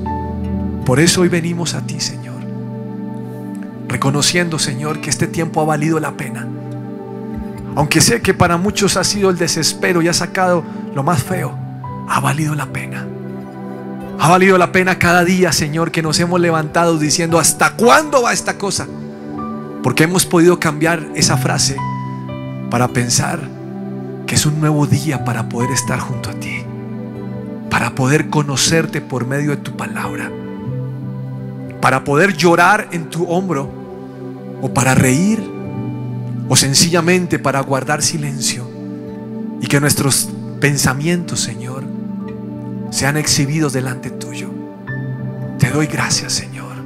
Por 0.84 1.00
eso 1.00 1.22
hoy 1.22 1.28
venimos 1.28 1.74
a 1.74 1.80
ti, 1.80 2.00
Señor. 2.00 2.40
Reconociendo, 3.88 4.58
Señor, 4.58 5.00
que 5.00 5.10
este 5.10 5.26
tiempo 5.26 5.60
ha 5.60 5.64
valido 5.64 6.00
la 6.00 6.12
pena. 6.12 6.46
Aunque 7.76 8.00
sé 8.00 8.20
que 8.20 8.34
para 8.34 8.56
muchos 8.56 8.96
ha 8.96 9.04
sido 9.04 9.30
el 9.30 9.38
desespero 9.38 10.02
y 10.02 10.08
ha 10.08 10.12
sacado 10.12 10.64
lo 10.94 11.02
más 11.02 11.22
feo, 11.22 11.56
ha 12.08 12.20
valido 12.20 12.54
la 12.54 12.66
pena. 12.66 13.06
Ha 14.18 14.28
valido 14.28 14.58
la 14.58 14.70
pena 14.70 14.98
cada 14.98 15.24
día, 15.24 15.50
Señor, 15.50 15.90
que 15.90 16.02
nos 16.02 16.20
hemos 16.20 16.40
levantado 16.40 16.98
diciendo, 16.98 17.38
¿hasta 17.38 17.72
cuándo 17.72 18.22
va 18.22 18.34
esta 18.34 18.58
cosa? 18.58 18.86
Porque 19.82 20.04
hemos 20.04 20.26
podido 20.26 20.60
cambiar 20.60 21.06
esa 21.14 21.36
frase 21.36 21.76
para 22.70 22.88
pensar 22.88 23.40
que 24.26 24.34
es 24.34 24.46
un 24.46 24.60
nuevo 24.60 24.86
día 24.86 25.24
para 25.24 25.48
poder 25.48 25.70
estar 25.70 25.98
junto 25.98 26.30
a 26.30 26.34
ti, 26.34 26.62
para 27.68 27.94
poder 27.94 28.30
conocerte 28.30 29.00
por 29.00 29.26
medio 29.26 29.50
de 29.50 29.56
tu 29.56 29.76
palabra, 29.76 30.30
para 31.80 32.04
poder 32.04 32.36
llorar 32.36 32.88
en 32.92 33.10
tu 33.10 33.24
hombro 33.24 33.70
o 34.62 34.72
para 34.72 34.94
reír 34.94 35.42
o 36.48 36.56
sencillamente 36.56 37.38
para 37.38 37.60
guardar 37.60 38.02
silencio 38.02 38.68
y 39.60 39.66
que 39.66 39.80
nuestros 39.80 40.28
pensamientos, 40.60 41.40
Señor, 41.40 41.84
sean 42.90 43.16
exhibidos 43.16 43.72
delante 43.72 44.10
tuyo. 44.10 44.50
Te 45.58 45.70
doy 45.70 45.86
gracias, 45.86 46.32
Señor, 46.32 46.76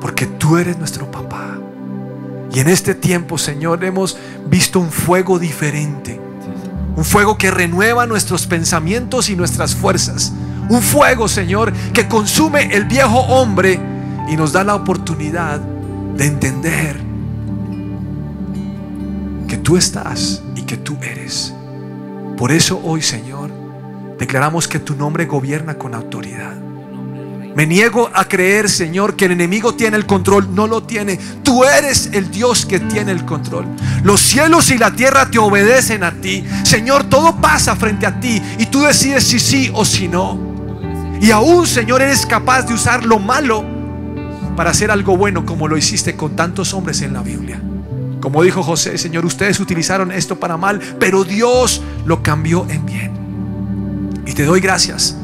porque 0.00 0.26
tú 0.26 0.58
eres 0.58 0.78
nuestro 0.78 1.10
papá. 1.10 1.58
Y 2.52 2.60
en 2.60 2.68
este 2.68 2.94
tiempo, 2.94 3.38
Señor, 3.38 3.84
hemos 3.84 4.16
visto 4.48 4.80
un 4.80 4.90
fuego 4.90 5.38
diferente. 5.38 6.20
Un 6.96 7.04
fuego 7.04 7.38
que 7.38 7.50
renueva 7.50 8.06
nuestros 8.06 8.46
pensamientos 8.46 9.28
y 9.28 9.36
nuestras 9.36 9.74
fuerzas. 9.74 10.32
Un 10.68 10.82
fuego, 10.82 11.28
Señor, 11.28 11.72
que 11.92 12.08
consume 12.08 12.74
el 12.74 12.84
viejo 12.84 13.20
hombre 13.20 13.78
y 14.28 14.36
nos 14.36 14.52
da 14.52 14.64
la 14.64 14.74
oportunidad 14.74 15.60
de 15.60 16.26
entender 16.26 17.00
que 19.46 19.56
tú 19.58 19.76
estás 19.76 20.42
y 20.56 20.62
que 20.62 20.76
tú 20.76 20.96
eres. 21.02 21.54
Por 22.36 22.52
eso 22.52 22.80
hoy, 22.84 23.02
Señor, 23.02 23.50
Declaramos 24.18 24.66
que 24.66 24.80
tu 24.80 24.96
nombre 24.96 25.26
gobierna 25.26 25.78
con 25.78 25.94
autoridad. 25.94 26.67
Me 27.58 27.66
niego 27.66 28.08
a 28.14 28.26
creer, 28.26 28.70
Señor, 28.70 29.16
que 29.16 29.24
el 29.24 29.32
enemigo 29.32 29.74
tiene 29.74 29.96
el 29.96 30.06
control. 30.06 30.54
No 30.54 30.68
lo 30.68 30.84
tiene. 30.84 31.18
Tú 31.42 31.64
eres 31.64 32.08
el 32.12 32.30
Dios 32.30 32.64
que 32.64 32.78
tiene 32.78 33.10
el 33.10 33.24
control. 33.24 33.66
Los 34.04 34.20
cielos 34.20 34.70
y 34.70 34.78
la 34.78 34.92
tierra 34.92 35.28
te 35.28 35.40
obedecen 35.40 36.04
a 36.04 36.12
ti. 36.12 36.44
Señor, 36.62 37.02
todo 37.10 37.40
pasa 37.40 37.74
frente 37.74 38.06
a 38.06 38.20
ti 38.20 38.40
y 38.60 38.66
tú 38.66 38.82
decides 38.82 39.24
si 39.24 39.40
sí 39.40 39.72
o 39.74 39.84
si 39.84 40.06
no. 40.06 40.38
Y 41.20 41.32
aún, 41.32 41.66
Señor, 41.66 42.00
eres 42.00 42.26
capaz 42.26 42.62
de 42.62 42.74
usar 42.74 43.04
lo 43.04 43.18
malo 43.18 43.64
para 44.54 44.70
hacer 44.70 44.92
algo 44.92 45.16
bueno 45.16 45.44
como 45.44 45.66
lo 45.66 45.76
hiciste 45.76 46.14
con 46.14 46.36
tantos 46.36 46.72
hombres 46.74 47.02
en 47.02 47.12
la 47.12 47.22
Biblia. 47.22 47.60
Como 48.20 48.44
dijo 48.44 48.62
José, 48.62 48.98
Señor, 48.98 49.26
ustedes 49.26 49.58
utilizaron 49.58 50.12
esto 50.12 50.38
para 50.38 50.56
mal, 50.56 50.78
pero 51.00 51.24
Dios 51.24 51.82
lo 52.04 52.22
cambió 52.22 52.68
en 52.70 52.86
bien. 52.86 54.22
Y 54.26 54.32
te 54.34 54.44
doy 54.44 54.60
gracias. 54.60 55.16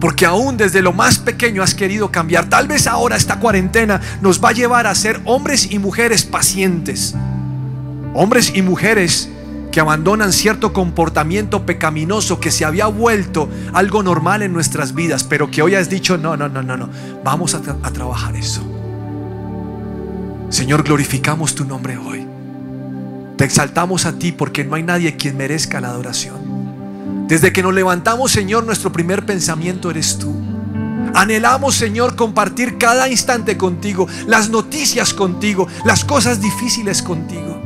Porque 0.00 0.26
aún 0.26 0.56
desde 0.56 0.82
lo 0.82 0.92
más 0.92 1.18
pequeño 1.18 1.62
has 1.62 1.74
querido 1.74 2.10
cambiar. 2.10 2.48
Tal 2.48 2.68
vez 2.68 2.86
ahora 2.86 3.16
esta 3.16 3.38
cuarentena 3.38 4.00
nos 4.20 4.42
va 4.42 4.50
a 4.50 4.52
llevar 4.52 4.86
a 4.86 4.94
ser 4.94 5.20
hombres 5.24 5.70
y 5.70 5.78
mujeres 5.78 6.24
pacientes. 6.24 7.14
Hombres 8.14 8.52
y 8.54 8.62
mujeres 8.62 9.30
que 9.76 9.80
abandonan 9.80 10.32
cierto 10.32 10.72
comportamiento 10.72 11.66
pecaminoso 11.66 12.40
que 12.40 12.50
se 12.50 12.64
había 12.64 12.86
vuelto 12.86 13.50
algo 13.74 14.02
normal 14.02 14.40
en 14.40 14.54
nuestras 14.54 14.94
vidas, 14.94 15.22
pero 15.22 15.50
que 15.50 15.60
hoy 15.60 15.74
has 15.74 15.90
dicho, 15.90 16.16
no, 16.16 16.34
no, 16.34 16.48
no, 16.48 16.62
no, 16.62 16.78
no, 16.78 16.88
vamos 17.22 17.54
a, 17.54 17.60
trabajar 17.60 18.34
eso. 18.36 18.62
Señor, 20.48 20.82
glorificamos 20.82 21.54
tu 21.54 21.66
nombre 21.66 21.98
hoy. 21.98 22.26
Te 23.36 23.44
exaltamos 23.44 24.06
a 24.06 24.18
ti 24.18 24.32
porque 24.32 24.64
no 24.64 24.76
hay 24.76 24.82
nadie 24.82 25.14
quien 25.16 25.36
merezca 25.36 25.78
la 25.78 25.88
adoración. 25.88 26.45
Desde 27.28 27.52
que 27.52 27.62
nos 27.62 27.74
levantamos, 27.74 28.30
Señor, 28.30 28.64
nuestro 28.64 28.92
primer 28.92 29.26
pensamiento 29.26 29.90
eres 29.90 30.16
tú. 30.16 30.32
Anhelamos, 31.12 31.74
Señor, 31.74 32.14
compartir 32.14 32.78
cada 32.78 33.08
instante 33.08 33.56
contigo, 33.56 34.06
las 34.28 34.48
noticias 34.48 35.12
contigo, 35.12 35.66
las 35.84 36.04
cosas 36.04 36.40
difíciles 36.40 37.02
contigo. 37.02 37.60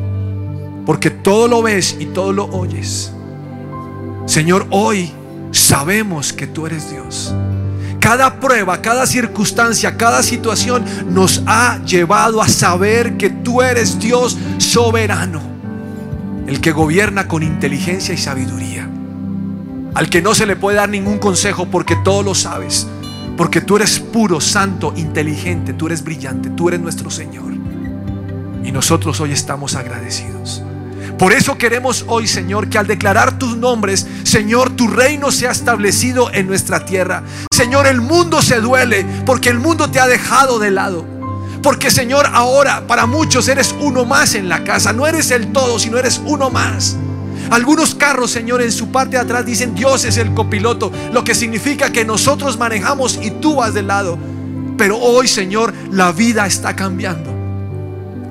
Porque 0.86 1.10
todo 1.10 1.46
lo 1.46 1.60
ves 1.60 1.96
y 1.98 2.06
todo 2.06 2.32
lo 2.32 2.46
oyes. 2.46 3.12
Señor, 4.24 4.66
hoy 4.70 5.12
sabemos 5.50 6.32
que 6.32 6.46
tú 6.46 6.66
eres 6.66 6.90
Dios. 6.90 7.34
Cada 8.00 8.40
prueba, 8.40 8.80
cada 8.80 9.06
circunstancia, 9.06 9.98
cada 9.98 10.22
situación 10.22 10.84
nos 11.08 11.42
ha 11.46 11.84
llevado 11.84 12.40
a 12.40 12.48
saber 12.48 13.18
que 13.18 13.28
tú 13.28 13.60
eres 13.60 13.98
Dios 13.98 14.38
soberano, 14.56 15.42
el 16.46 16.62
que 16.62 16.72
gobierna 16.72 17.28
con 17.28 17.42
inteligencia 17.42 18.14
y 18.14 18.18
sabiduría 18.18 18.69
al 19.94 20.08
que 20.08 20.22
no 20.22 20.34
se 20.34 20.46
le 20.46 20.56
puede 20.56 20.76
dar 20.76 20.88
ningún 20.88 21.18
consejo 21.18 21.66
porque 21.66 21.96
todo 21.96 22.22
lo 22.22 22.34
sabes, 22.34 22.86
porque 23.36 23.60
tú 23.60 23.76
eres 23.76 23.98
puro, 23.98 24.40
santo, 24.40 24.92
inteligente, 24.96 25.72
tú 25.72 25.86
eres 25.86 26.04
brillante, 26.04 26.50
tú 26.50 26.68
eres 26.68 26.80
nuestro 26.80 27.10
Señor. 27.10 27.52
Y 28.62 28.72
nosotros 28.72 29.20
hoy 29.20 29.32
estamos 29.32 29.74
agradecidos. 29.74 30.62
Por 31.18 31.32
eso 31.32 31.58
queremos 31.58 32.04
hoy, 32.08 32.26
Señor, 32.26 32.68
que 32.70 32.78
al 32.78 32.86
declarar 32.86 33.38
tus 33.38 33.56
nombres, 33.56 34.06
Señor, 34.22 34.70
tu 34.70 34.88
reino 34.88 35.30
sea 35.30 35.50
establecido 35.50 36.32
en 36.32 36.46
nuestra 36.46 36.84
tierra. 36.86 37.24
Señor, 37.52 37.86
el 37.86 38.00
mundo 38.00 38.40
se 38.40 38.60
duele 38.60 39.04
porque 39.26 39.50
el 39.50 39.58
mundo 39.58 39.90
te 39.90 40.00
ha 40.00 40.06
dejado 40.06 40.58
de 40.58 40.70
lado. 40.70 41.04
Porque, 41.62 41.90
Señor, 41.90 42.26
ahora 42.32 42.86
para 42.86 43.04
muchos 43.04 43.48
eres 43.48 43.74
uno 43.80 44.06
más 44.06 44.34
en 44.34 44.48
la 44.48 44.64
casa. 44.64 44.94
No 44.94 45.06
eres 45.06 45.30
el 45.30 45.52
todo, 45.52 45.78
sino 45.78 45.98
eres 45.98 46.22
uno 46.24 46.48
más. 46.48 46.96
Algunos 47.50 47.96
carros, 47.96 48.30
Señor, 48.30 48.62
en 48.62 48.70
su 48.70 48.92
parte 48.92 49.16
de 49.16 49.22
atrás 49.22 49.44
dicen 49.44 49.74
Dios 49.74 50.04
es 50.04 50.16
el 50.18 50.32
copiloto, 50.34 50.92
lo 51.12 51.24
que 51.24 51.34
significa 51.34 51.90
que 51.90 52.04
nosotros 52.04 52.56
manejamos 52.56 53.18
y 53.20 53.32
tú 53.32 53.56
vas 53.56 53.74
del 53.74 53.88
lado. 53.88 54.16
Pero 54.78 54.96
hoy, 54.98 55.26
Señor, 55.26 55.74
la 55.90 56.12
vida 56.12 56.46
está 56.46 56.76
cambiando 56.76 57.28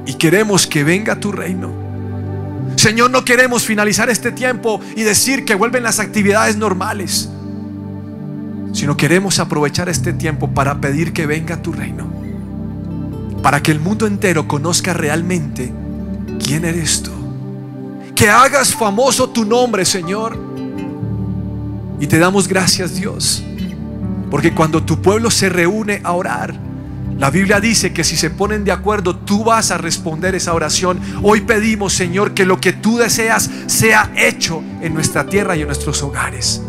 y 0.06 0.14
queremos 0.14 0.66
que 0.66 0.86
venga 0.86 1.20
tu 1.20 1.34
reino. 1.34 1.70
Señor, 2.78 3.12
no 3.12 3.26
queremos 3.26 3.66
finalizar 3.66 4.10
este 4.10 4.32
tiempo 4.32 4.80
y 4.96 5.04
decir 5.04 5.44
que 5.44 5.54
vuelven 5.54 5.84
las 5.84 6.00
actividades 6.00 6.56
normales, 6.56 7.30
sino 8.72 8.96
queremos 8.96 9.40
aprovechar 9.40 9.90
este 9.90 10.14
tiempo 10.14 10.52
para 10.52 10.80
pedir 10.80 11.12
que 11.12 11.26
venga 11.26 11.62
tu 11.62 11.74
reino, 11.74 12.08
para 13.44 13.62
que 13.62 13.72
el 13.72 13.82
mundo 13.82 14.08
entero 14.08 14.48
conozca 14.48 14.94
realmente 14.94 15.74
quién 16.40 16.64
eres 16.64 17.04
tú 17.04 17.19
que 18.20 18.30
hagas 18.30 18.76
famoso 18.76 19.30
tu 19.30 19.46
nombre, 19.46 19.86
Señor. 19.86 20.38
Y 22.02 22.08
te 22.08 22.20
damos 22.20 22.50
gracias, 22.50 22.96
Dios. 22.96 23.42
Porque 24.30 24.54
cuando 24.54 24.84
tu 24.84 25.02
pueblo 25.02 25.32
se 25.32 25.48
reúne 25.48 26.02
a 26.04 26.12
orar, 26.12 26.54
La 27.18 27.30
Biblia 27.30 27.60
dice 27.60 27.92
que 27.92 28.06
si 28.06 28.16
se 28.16 28.30
ponen 28.30 28.64
de 28.64 28.72
acuerdo, 28.72 29.16
tú 29.16 29.44
vas 29.44 29.72
a 29.72 29.78
responder 29.78 30.36
esa 30.36 30.54
oración. 30.54 31.00
Hoy 31.22 31.42
pedimos, 31.42 31.94
Señor, 31.94 32.34
que 32.34 32.46
lo 32.46 32.62
que 32.62 32.72
tú 32.72 32.98
deseas 32.98 33.50
sea 33.68 34.12
hecho 34.16 34.64
en 34.82 34.94
nuestra 34.94 35.26
tierra 35.26 35.58
y 35.58 35.62
en 35.62 35.68
nuestros 35.68 36.02
hogares. 36.02 36.62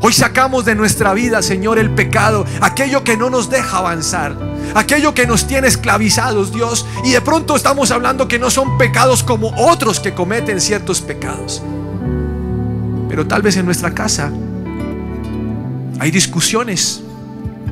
Hoy 0.00 0.12
sacamos 0.12 0.64
de 0.64 0.74
nuestra 0.74 1.12
vida, 1.12 1.42
Señor, 1.42 1.78
el 1.78 1.90
pecado, 1.90 2.44
aquello 2.60 3.02
que 3.02 3.16
no 3.16 3.30
nos 3.30 3.50
deja 3.50 3.78
avanzar, 3.78 4.36
aquello 4.74 5.12
que 5.12 5.26
nos 5.26 5.46
tiene 5.46 5.66
esclavizados, 5.66 6.52
Dios. 6.52 6.86
Y 7.04 7.10
de 7.10 7.20
pronto 7.20 7.56
estamos 7.56 7.90
hablando 7.90 8.28
que 8.28 8.38
no 8.38 8.50
son 8.50 8.78
pecados 8.78 9.24
como 9.24 9.52
otros 9.56 9.98
que 9.98 10.14
cometen 10.14 10.60
ciertos 10.60 11.00
pecados. 11.00 11.62
Pero 13.08 13.26
tal 13.26 13.42
vez 13.42 13.56
en 13.56 13.66
nuestra 13.66 13.92
casa 13.92 14.30
hay 15.98 16.10
discusiones, 16.12 17.02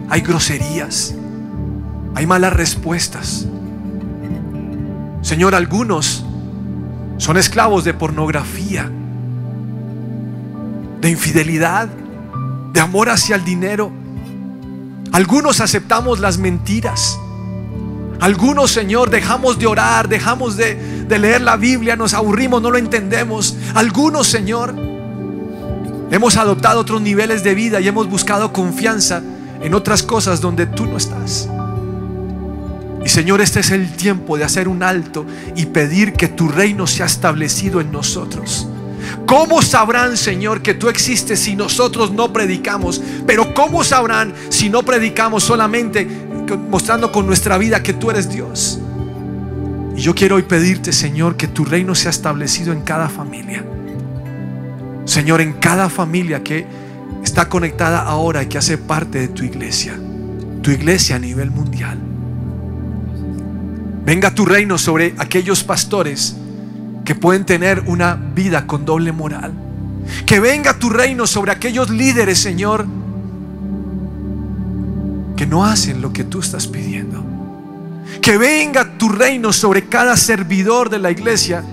hay 0.08 0.20
groserías, 0.20 1.14
hay 2.14 2.26
malas 2.26 2.52
respuestas. 2.52 3.46
Señor, 5.22 5.54
algunos 5.54 6.24
son 7.18 7.36
esclavos 7.36 7.84
de 7.84 7.94
pornografía, 7.94 8.90
de 11.00 11.10
infidelidad, 11.10 11.88
de 12.76 12.82
amor 12.82 13.08
hacia 13.08 13.36
el 13.36 13.42
dinero. 13.42 13.90
Algunos 15.10 15.62
aceptamos 15.62 16.20
las 16.20 16.36
mentiras. 16.36 17.18
Algunos, 18.20 18.70
Señor, 18.70 19.08
dejamos 19.08 19.58
de 19.58 19.66
orar, 19.66 20.10
dejamos 20.10 20.58
de, 20.58 20.74
de, 21.08 21.18
leer 21.18 21.40
la 21.40 21.56
Biblia, 21.56 21.96
nos 21.96 22.12
aburrimos, 22.12 22.60
no 22.60 22.70
lo 22.70 22.76
entendemos. 22.76 23.56
Algunos, 23.74 24.26
Señor, 24.26 24.74
hemos 26.10 26.36
adoptado 26.36 26.80
otros 26.80 27.00
niveles 27.00 27.42
de 27.42 27.54
vida 27.54 27.80
y 27.80 27.88
hemos 27.88 28.10
buscado 28.10 28.52
confianza 28.52 29.22
en 29.62 29.72
otras 29.72 30.02
cosas 30.02 30.42
donde 30.42 30.66
tú 30.66 30.84
no 30.84 30.98
estás. 30.98 31.48
Y 33.06 33.08
Señor, 33.08 33.40
este 33.40 33.60
es 33.60 33.70
el 33.70 33.90
tiempo 33.92 34.36
de 34.36 34.44
hacer 34.44 34.68
un 34.68 34.82
alto 34.82 35.24
y 35.54 35.64
pedir 35.64 36.12
que 36.12 36.28
tu 36.28 36.50
reino 36.50 36.86
sea 36.86 37.06
establecido 37.06 37.80
en 37.80 37.90
nosotros. 37.90 38.68
¿Cómo 39.26 39.62
sabrán, 39.62 40.16
Señor, 40.16 40.62
que 40.62 40.74
tú 40.74 40.88
existes 40.88 41.40
si 41.40 41.56
nosotros 41.56 42.12
no 42.12 42.32
predicamos? 42.32 43.02
Pero 43.26 43.54
¿cómo 43.54 43.84
sabrán 43.84 44.34
si 44.48 44.70
no 44.70 44.82
predicamos 44.82 45.44
solamente 45.44 46.06
mostrando 46.70 47.10
con 47.10 47.26
nuestra 47.26 47.58
vida 47.58 47.82
que 47.82 47.92
tú 47.92 48.10
eres 48.10 48.30
Dios? 48.30 48.78
Y 49.96 50.00
yo 50.00 50.14
quiero 50.14 50.36
hoy 50.36 50.42
pedirte, 50.42 50.92
Señor, 50.92 51.36
que 51.36 51.48
tu 51.48 51.64
reino 51.64 51.94
sea 51.94 52.10
establecido 52.10 52.72
en 52.72 52.82
cada 52.82 53.08
familia. 53.08 53.64
Señor, 55.04 55.40
en 55.40 55.54
cada 55.54 55.88
familia 55.88 56.42
que 56.42 56.66
está 57.22 57.48
conectada 57.48 58.02
ahora 58.02 58.42
y 58.42 58.46
que 58.46 58.58
hace 58.58 58.78
parte 58.78 59.20
de 59.20 59.28
tu 59.28 59.44
iglesia. 59.44 59.98
Tu 60.62 60.70
iglesia 60.70 61.16
a 61.16 61.18
nivel 61.18 61.50
mundial. 61.50 61.98
Venga 64.04 64.32
tu 64.32 64.44
reino 64.44 64.78
sobre 64.78 65.14
aquellos 65.18 65.64
pastores 65.64 66.36
que 67.06 67.14
pueden 67.14 67.46
tener 67.46 67.84
una 67.86 68.14
vida 68.14 68.66
con 68.66 68.84
doble 68.84 69.12
moral. 69.12 69.52
Que 70.26 70.40
venga 70.40 70.78
tu 70.78 70.90
reino 70.90 71.26
sobre 71.26 71.52
aquellos 71.52 71.88
líderes, 71.88 72.38
Señor, 72.38 72.84
que 75.36 75.46
no 75.46 75.64
hacen 75.64 76.02
lo 76.02 76.12
que 76.12 76.24
tú 76.24 76.40
estás 76.40 76.66
pidiendo. 76.66 77.24
Que 78.20 78.36
venga 78.36 78.98
tu 78.98 79.08
reino 79.08 79.52
sobre 79.52 79.86
cada 79.86 80.16
servidor 80.16 80.90
de 80.90 80.98
la 80.98 81.10
iglesia 81.10 81.64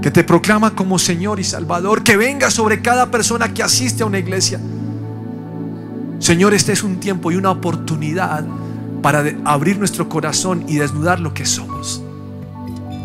que 0.00 0.12
te 0.12 0.22
proclama 0.22 0.76
como 0.76 0.98
Señor 0.98 1.40
y 1.40 1.44
Salvador. 1.44 2.04
Que 2.04 2.16
venga 2.16 2.50
sobre 2.50 2.80
cada 2.80 3.10
persona 3.10 3.52
que 3.52 3.62
asiste 3.62 4.04
a 4.04 4.06
una 4.06 4.18
iglesia. 4.18 4.60
Señor, 6.20 6.54
este 6.54 6.72
es 6.72 6.82
un 6.84 7.00
tiempo 7.00 7.32
y 7.32 7.36
una 7.36 7.50
oportunidad 7.50 8.46
para 9.02 9.24
abrir 9.44 9.78
nuestro 9.78 10.08
corazón 10.08 10.64
y 10.68 10.76
desnudar 10.76 11.18
lo 11.18 11.34
que 11.34 11.44
somos. 11.44 12.02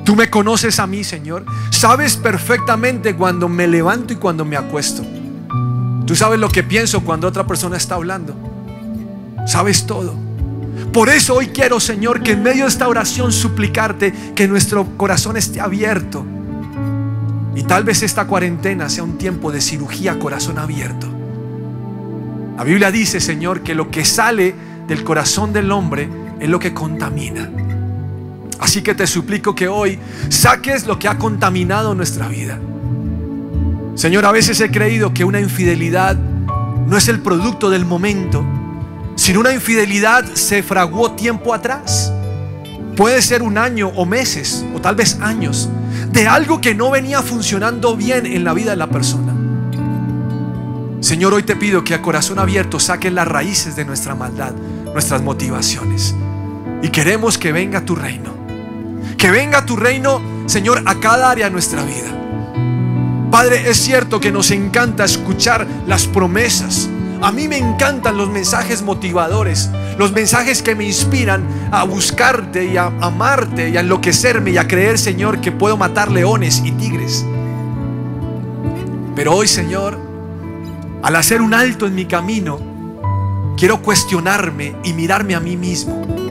Tú 0.06 0.16
me 0.16 0.30
conoces 0.30 0.80
a 0.80 0.88
mí, 0.88 1.04
Señor. 1.04 1.46
Sabes 1.70 2.18
perfectamente 2.18 3.16
cuando 3.16 3.48
me 3.48 3.68
levanto 3.68 4.14
y 4.14 4.18
cuando 4.18 4.44
me 4.44 4.58
acuesto. 4.58 5.04
Tú 6.06 6.16
sabes 6.16 6.40
lo 6.40 6.50
que 6.50 6.64
pienso 6.64 7.02
cuando 7.02 7.28
otra 7.28 7.48
persona 7.48 7.78
está 7.78 7.96
hablando. 7.96 8.36
Sabes 9.48 9.86
todo. 9.86 10.16
Por 10.92 11.10
eso 11.10 11.36
hoy 11.36 11.48
quiero, 11.48 11.80
Señor, 11.80 12.22
que 12.22 12.34
en 12.34 12.44
medio 12.44 12.64
de 12.64 12.70
esta 12.70 12.88
oración 12.88 13.32
suplicarte 13.32 14.14
que 14.36 14.48
nuestro 14.48 14.86
corazón 14.98 15.38
esté 15.38 15.62
abierto. 15.62 16.26
Y 17.56 17.64
tal 17.64 17.84
vez 17.84 18.04
esta 18.04 18.26
cuarentena 18.26 18.90
sea 18.90 19.04
un 19.04 19.18
tiempo 19.18 19.52
de 19.52 19.62
cirugía 19.62 20.20
corazón 20.20 20.58
abierto. 20.60 21.08
La 22.58 22.64
Biblia 22.64 22.92
dice, 22.92 23.20
Señor, 23.20 23.62
que 23.62 23.74
lo 23.74 23.90
que 23.90 24.06
sale 24.06 24.54
del 24.88 25.04
corazón 25.04 25.54
del 25.54 25.72
hombre 25.72 26.10
es 26.40 26.50
lo 26.50 26.60
que 26.60 26.74
contamina. 26.74 27.50
Así 28.60 28.82
que 28.82 28.96
te 28.96 29.08
suplico 29.08 29.56
que 29.56 29.68
hoy 29.68 30.00
saques 30.30 30.86
lo 30.86 31.00
que 31.00 31.08
ha 31.08 31.18
contaminado 31.18 31.96
nuestra 31.96 32.28
vida. 32.28 32.60
Señor, 33.96 34.26
a 34.26 34.32
veces 34.32 34.60
he 34.62 34.72
creído 34.72 35.14
que 35.14 35.24
una 35.24 35.40
infidelidad 35.40 36.16
no 36.16 36.98
es 36.98 37.08
el 37.08 37.20
producto 37.20 37.70
del 37.70 37.86
momento, 37.86 38.44
sino 39.16 39.40
una 39.40 39.54
infidelidad 39.54 40.26
se 40.34 40.64
fraguó 40.64 41.12
tiempo 41.12 41.54
atrás. 41.54 42.12
Puede 42.98 43.22
ser 43.22 43.42
un 43.42 43.58
año 43.58 43.90
o 43.90 44.06
meses 44.06 44.66
o 44.76 44.82
tal 44.82 44.96
vez 44.96 45.20
años 45.22 45.70
de 46.12 46.28
algo 46.28 46.62
que 46.62 46.76
no 46.76 46.92
venía 46.92 47.22
funcionando 47.22 47.96
bien 47.96 48.26
en 48.26 48.44
la 48.44 48.54
vida 48.54 48.72
de 48.72 48.78
la 48.78 48.88
persona. 48.88 49.34
Señor, 51.00 51.34
hoy 51.34 51.44
te 51.44 51.56
pido 51.56 51.84
que 51.84 51.94
a 51.94 52.02
corazón 52.02 52.40
abierto 52.40 52.80
saques 52.80 53.12
las 53.12 53.28
raíces 53.28 53.76
de 53.76 53.84
nuestra 53.84 54.16
maldad, 54.16 54.54
nuestras 54.94 55.22
motivaciones. 55.22 56.16
Y 56.82 56.90
queremos 56.90 57.38
que 57.38 57.52
venga 57.52 57.84
tu 57.84 57.96
reino. 57.96 58.33
Que 59.24 59.32
venga 59.32 59.66
tu 59.66 59.78
reino, 59.78 60.22
Señor, 60.48 60.84
a 60.86 61.00
cada 61.00 61.32
área 61.32 61.46
de 61.46 61.52
nuestra 61.52 61.82
vida. 61.82 62.10
Padre, 63.32 63.70
es 63.70 63.78
cierto 63.78 64.20
que 64.20 64.34
nos 64.34 64.52
encanta 64.52 65.06
escuchar 65.06 65.66
las 65.88 66.08
promesas. 66.08 66.90
A 67.22 67.32
mí 67.32 67.48
me 67.48 67.58
encantan 67.58 68.18
los 68.18 68.28
mensajes 68.30 68.82
motivadores, 68.82 69.70
los 69.98 70.12
mensajes 70.12 70.62
que 70.62 70.76
me 70.76 70.84
inspiran 70.84 71.48
a 71.72 71.86
buscarte 71.86 72.66
y 72.66 72.76
a 72.76 72.88
amarte 73.00 73.70
y 73.70 73.78
a 73.78 73.80
enloquecerme 73.80 74.52
y 74.52 74.58
a 74.58 74.68
creer, 74.68 75.00
Señor, 75.00 75.40
que 75.40 75.54
puedo 75.54 75.78
matar 75.78 76.12
leones 76.12 76.62
y 76.66 76.74
tigres. 76.74 77.26
Pero 79.16 79.36
hoy, 79.36 79.48
Señor, 79.48 79.98
al 81.02 81.16
hacer 81.16 81.42
un 81.42 81.54
alto 81.54 81.88
en 81.88 81.96
mi 81.96 82.08
camino, 82.08 82.60
quiero 83.56 83.82
cuestionarme 83.82 84.76
y 84.84 84.92
mirarme 84.92 85.34
a 85.34 85.40
mí 85.40 85.56
mismo. 85.56 86.23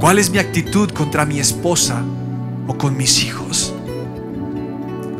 ¿Cuál 0.00 0.20
es 0.20 0.30
mi 0.30 0.38
actitud 0.38 0.90
contra 0.90 1.26
mi 1.26 1.40
esposa 1.40 2.02
o 2.68 2.78
con 2.78 2.96
mis 2.96 3.24
hijos? 3.24 3.74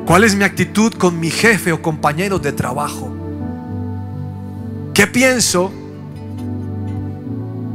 ¿Cuál 0.06 0.22
es 0.22 0.36
mi 0.36 0.44
actitud 0.44 0.92
con 0.94 1.18
mi 1.18 1.30
jefe 1.30 1.72
o 1.72 1.82
compañeros 1.82 2.40
de 2.42 2.52
trabajo? 2.52 3.12
¿Qué 4.94 5.08
pienso 5.08 5.72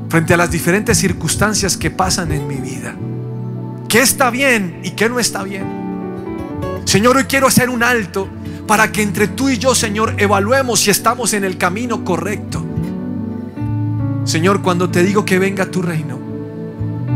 frente 0.08 0.34
a 0.34 0.38
las 0.38 0.50
diferentes 0.50 0.98
circunstancias 0.98 1.76
que 1.76 1.92
pasan 1.92 2.32
en 2.32 2.48
mi 2.48 2.56
vida? 2.56 2.96
¿Qué 3.90 4.02
está 4.02 4.30
bien 4.30 4.80
y 4.84 4.92
qué 4.92 5.10
no 5.10 5.20
está 5.20 5.44
bien? 5.44 5.66
Señor, 6.86 7.18
hoy 7.18 7.26
quiero 7.26 7.48
hacer 7.48 7.70
un 7.70 7.84
alto 7.84 8.30
para 8.66 8.94
que 8.94 9.02
entre 9.02 9.28
tú 9.28 9.50
y 9.50 9.58
yo, 9.58 9.76
Señor, 9.76 10.16
evaluemos 10.20 10.80
si 10.80 10.90
estamos 10.90 11.34
en 11.34 11.44
el 11.44 11.58
camino 11.58 12.06
correcto. 12.06 12.66
Señor, 14.24 14.62
cuando 14.62 14.90
te 14.90 15.04
digo 15.04 15.26
que 15.26 15.38
venga 15.38 15.66
tu 15.66 15.82
reino, 15.82 16.13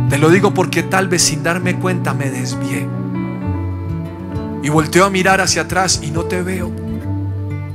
te 0.09 0.17
lo 0.17 0.29
digo 0.29 0.53
porque 0.53 0.83
tal 0.83 1.07
vez 1.09 1.23
sin 1.23 1.43
darme 1.43 1.77
cuenta 1.77 2.13
me 2.13 2.29
desvié. 2.29 2.87
Y 4.63 4.69
volteo 4.69 5.05
a 5.05 5.09
mirar 5.09 5.41
hacia 5.41 5.63
atrás 5.63 5.99
y 6.01 6.11
no 6.11 6.23
te 6.23 6.41
veo. 6.41 6.71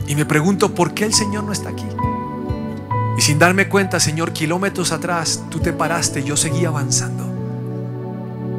Y 0.07 0.15
me 0.15 0.25
pregunto 0.25 0.75
por 0.75 0.95
qué 0.95 1.05
el 1.05 1.13
Señor 1.13 1.45
no 1.45 1.53
está 1.53 1.71
aquí. 1.71 1.87
Y 3.17 3.21
sin 3.21 3.39
darme 3.39 3.69
cuenta, 3.69 4.01
Señor, 4.01 4.33
kilómetros 4.33 4.93
atrás, 4.93 5.45
tú 5.51 5.59
te 5.59 5.73
paraste 5.73 6.21
y 6.21 6.25
yo 6.25 6.37
seguí 6.37 6.65
avanzando. 6.65 7.29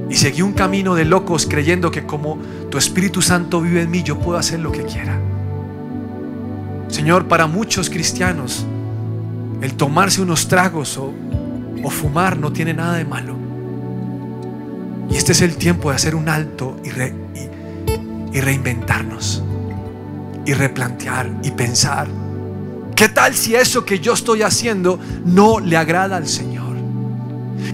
Y 0.09 0.15
seguí 0.15 0.43
un 0.43 0.53
camino 0.53 0.93
de 0.93 1.05
locos 1.05 1.47
creyendo 1.49 1.89
que 1.89 2.05
como 2.05 2.38
tu 2.69 2.77
Espíritu 2.77 3.21
Santo 3.21 3.62
vive 3.62 3.81
en 3.81 3.89
mí, 3.89 4.03
yo 4.03 4.19
puedo 4.19 4.38
hacer 4.38 4.59
lo 4.59 4.71
que 4.71 4.83
quiera. 4.83 5.19
Señor, 6.89 7.27
para 7.27 7.47
muchos 7.47 7.89
cristianos, 7.89 8.65
el 9.62 9.73
tomarse 9.73 10.21
unos 10.21 10.47
tragos 10.47 10.97
o, 10.97 11.12
o 11.83 11.89
fumar 11.89 12.38
no 12.38 12.53
tiene 12.53 12.75
nada 12.75 12.97
de 12.97 13.05
malo. 13.05 13.42
Y 15.09 15.15
este 15.15 15.31
es 15.33 15.41
el 15.41 15.55
tiempo 15.57 15.89
de 15.89 15.95
hacer 15.95 16.15
un 16.15 16.29
alto 16.29 16.77
y, 16.83 16.89
re, 16.89 17.13
y, 17.35 18.37
y 18.37 18.41
reinventarnos. 18.41 19.43
Y 20.45 20.53
replantear 20.53 21.29
y 21.43 21.51
pensar. 21.51 22.07
¿Qué 22.95 23.09
tal 23.09 23.33
si 23.33 23.55
eso 23.55 23.85
que 23.85 23.99
yo 23.99 24.13
estoy 24.13 24.41
haciendo 24.41 24.99
no 25.25 25.59
le 25.59 25.77
agrada 25.77 26.17
al 26.17 26.27
Señor? 26.27 26.63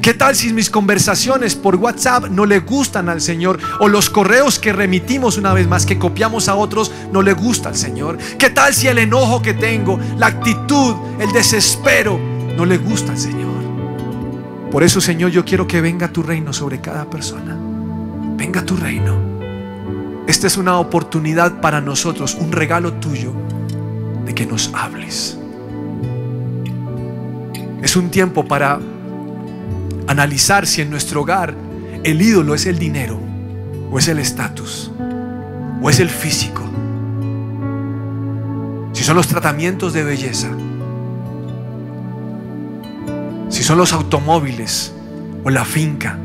¿Qué 0.01 0.13
tal 0.13 0.35
si 0.35 0.53
mis 0.53 0.69
conversaciones 0.69 1.55
por 1.55 1.75
WhatsApp 1.75 2.25
no 2.29 2.45
le 2.45 2.59
gustan 2.59 3.09
al 3.09 3.21
Señor? 3.21 3.59
O 3.79 3.87
los 3.87 4.09
correos 4.09 4.59
que 4.59 4.71
remitimos 4.71 5.37
una 5.37 5.53
vez 5.53 5.67
más, 5.67 5.85
que 5.85 5.97
copiamos 5.97 6.47
a 6.47 6.55
otros, 6.55 6.91
no 7.11 7.21
le 7.21 7.33
gusta 7.33 7.69
al 7.69 7.75
Señor. 7.75 8.17
¿Qué 8.37 8.49
tal 8.49 8.73
si 8.73 8.87
el 8.87 8.99
enojo 8.99 9.41
que 9.41 9.53
tengo, 9.53 9.99
la 10.17 10.27
actitud, 10.27 10.95
el 11.19 11.31
desespero, 11.31 12.19
no 12.55 12.65
le 12.65 12.77
gusta 12.77 13.11
al 13.11 13.17
Señor. 13.17 13.48
Por 14.71 14.84
eso, 14.84 15.01
Señor, 15.01 15.32
yo 15.32 15.45
quiero 15.45 15.67
que 15.67 15.82
venga 15.82 16.10
tu 16.10 16.21
reino 16.21 16.53
sobre 16.53 16.79
cada 16.79 17.10
persona. 17.10 17.58
Venga 18.38 18.63
tu 18.63 18.75
reino. 18.75 19.17
Esta 20.27 20.47
es 20.47 20.58
una 20.58 20.77
oportunidad 20.77 21.60
para 21.60 21.82
nosotros, 21.82 22.36
un 22.36 22.51
regalo 22.51 22.93
tuyo 22.93 23.34
de 24.25 24.36
que 24.36 24.45
nos 24.45 24.71
hables. 24.73 25.39
Es 27.82 27.95
un 27.95 28.12
tiempo 28.12 28.45
para 28.45 28.79
analizar 30.08 30.67
si 30.67 30.82
en 30.82 30.89
nuestro 30.89 31.21
hogar 31.21 31.55
el 32.03 32.21
ídolo 32.21 32.53
es 32.53 32.65
el 32.65 32.77
dinero, 32.77 33.19
o 33.91 33.97
es 33.97 34.08
el 34.08 34.19
estatus, 34.19 34.91
o 35.82 35.89
es 35.89 35.99
el 35.99 36.10
físico, 36.10 36.69
si 38.99 39.05
son 39.05 39.15
los 39.15 39.27
tratamientos 39.27 39.93
de 39.93 40.03
belleza, 40.03 40.49
si 43.49 43.63
son 43.63 43.77
los 43.77 43.93
automóviles, 43.93 44.93
o 45.43 45.49
la 45.49 45.65
finca, 45.65 46.17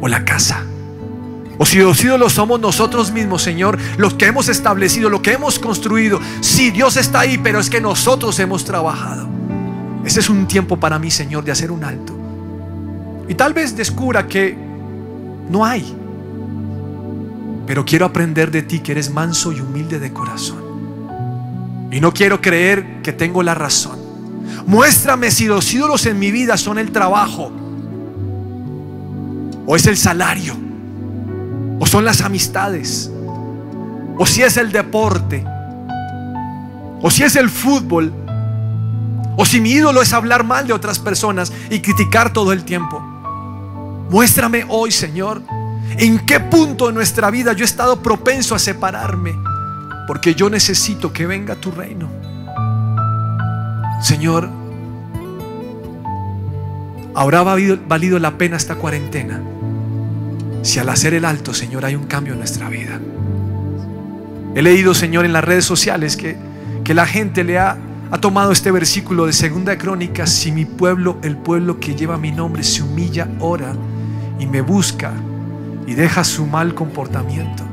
o 0.00 0.08
la 0.08 0.24
casa. 0.24 0.64
O 1.58 1.64
si 1.64 1.78
los 1.78 2.02
ídolos 2.04 2.34
somos 2.34 2.60
nosotros 2.60 3.12
mismos, 3.12 3.42
Señor, 3.42 3.78
los 3.96 4.14
que 4.14 4.26
hemos 4.26 4.48
establecido, 4.48 5.08
lo 5.08 5.22
que 5.22 5.32
hemos 5.32 5.58
construido. 5.58 6.20
Si 6.40 6.70
Dios 6.70 6.96
está 6.96 7.20
ahí, 7.20 7.38
pero 7.38 7.58
es 7.58 7.70
que 7.70 7.80
nosotros 7.80 8.38
hemos 8.40 8.64
trabajado. 8.64 9.26
Ese 10.04 10.20
es 10.20 10.28
un 10.28 10.46
tiempo 10.46 10.76
para 10.78 10.98
mí, 10.98 11.10
Señor, 11.10 11.44
de 11.44 11.52
hacer 11.52 11.70
un 11.70 11.82
alto. 11.82 12.14
Y 13.28 13.34
tal 13.34 13.54
vez 13.54 13.74
descubra 13.76 14.26
que 14.26 14.56
no 15.50 15.64
hay. 15.64 15.96
Pero 17.66 17.84
quiero 17.84 18.04
aprender 18.04 18.50
de 18.50 18.62
ti 18.62 18.80
que 18.80 18.92
eres 18.92 19.10
manso 19.10 19.50
y 19.50 19.60
humilde 19.60 19.98
de 19.98 20.12
corazón. 20.12 20.62
Y 21.90 22.00
no 22.00 22.12
quiero 22.12 22.40
creer 22.40 23.00
que 23.02 23.12
tengo 23.12 23.42
la 23.42 23.54
razón. 23.54 24.05
Muéstrame 24.66 25.30
si 25.30 25.46
los 25.46 25.72
ídolos 25.72 26.06
en 26.06 26.18
mi 26.18 26.32
vida 26.32 26.56
son 26.56 26.78
el 26.78 26.90
trabajo. 26.90 27.52
O 29.64 29.76
es 29.76 29.86
el 29.86 29.96
salario. 29.96 30.54
O 31.78 31.86
son 31.86 32.04
las 32.04 32.20
amistades. 32.20 33.10
O 34.18 34.26
si 34.26 34.42
es 34.42 34.56
el 34.56 34.72
deporte. 34.72 35.44
O 37.00 37.10
si 37.10 37.22
es 37.22 37.36
el 37.36 37.48
fútbol. 37.48 38.12
O 39.36 39.44
si 39.44 39.60
mi 39.60 39.70
ídolo 39.70 40.02
es 40.02 40.12
hablar 40.12 40.42
mal 40.42 40.66
de 40.66 40.72
otras 40.72 40.98
personas 40.98 41.52
y 41.70 41.78
criticar 41.78 42.32
todo 42.32 42.52
el 42.52 42.64
tiempo. 42.64 43.00
Muéstrame 44.10 44.64
hoy, 44.68 44.90
Señor, 44.90 45.42
en 45.96 46.18
qué 46.26 46.40
punto 46.40 46.88
de 46.88 46.92
nuestra 46.92 47.30
vida 47.30 47.52
yo 47.52 47.62
he 47.62 47.66
estado 47.66 48.02
propenso 48.02 48.56
a 48.56 48.58
separarme. 48.58 49.32
Porque 50.08 50.34
yo 50.34 50.50
necesito 50.50 51.12
que 51.12 51.26
venga 51.26 51.54
tu 51.54 51.70
reino. 51.70 52.08
Señor, 54.00 54.50
¿habrá 57.14 57.42
valido 57.42 58.18
la 58.18 58.38
pena 58.38 58.56
esta 58.56 58.76
cuarentena? 58.76 59.40
Si 60.62 60.78
al 60.78 60.88
hacer 60.88 61.14
el 61.14 61.24
alto, 61.24 61.54
Señor, 61.54 61.84
hay 61.84 61.94
un 61.94 62.04
cambio 62.04 62.34
en 62.34 62.40
nuestra 62.40 62.68
vida. 62.68 63.00
He 64.54 64.62
leído, 64.62 64.94
Señor, 64.94 65.24
en 65.24 65.32
las 65.32 65.44
redes 65.44 65.64
sociales 65.64 66.16
que, 66.16 66.36
que 66.84 66.94
la 66.94 67.06
gente 67.06 67.44
le 67.44 67.58
ha, 67.58 67.78
ha 68.10 68.18
tomado 68.18 68.52
este 68.52 68.70
versículo 68.70 69.26
de 69.26 69.32
Segunda 69.32 69.76
Crónica, 69.78 70.26
si 70.26 70.52
mi 70.52 70.64
pueblo, 70.64 71.18
el 71.22 71.36
pueblo 71.36 71.80
que 71.80 71.94
lleva 71.94 72.18
mi 72.18 72.32
nombre, 72.32 72.62
se 72.62 72.82
humilla, 72.82 73.28
ora 73.40 73.74
y 74.38 74.46
me 74.46 74.60
busca 74.60 75.12
y 75.86 75.94
deja 75.94 76.24
su 76.24 76.46
mal 76.46 76.74
comportamiento. 76.74 77.64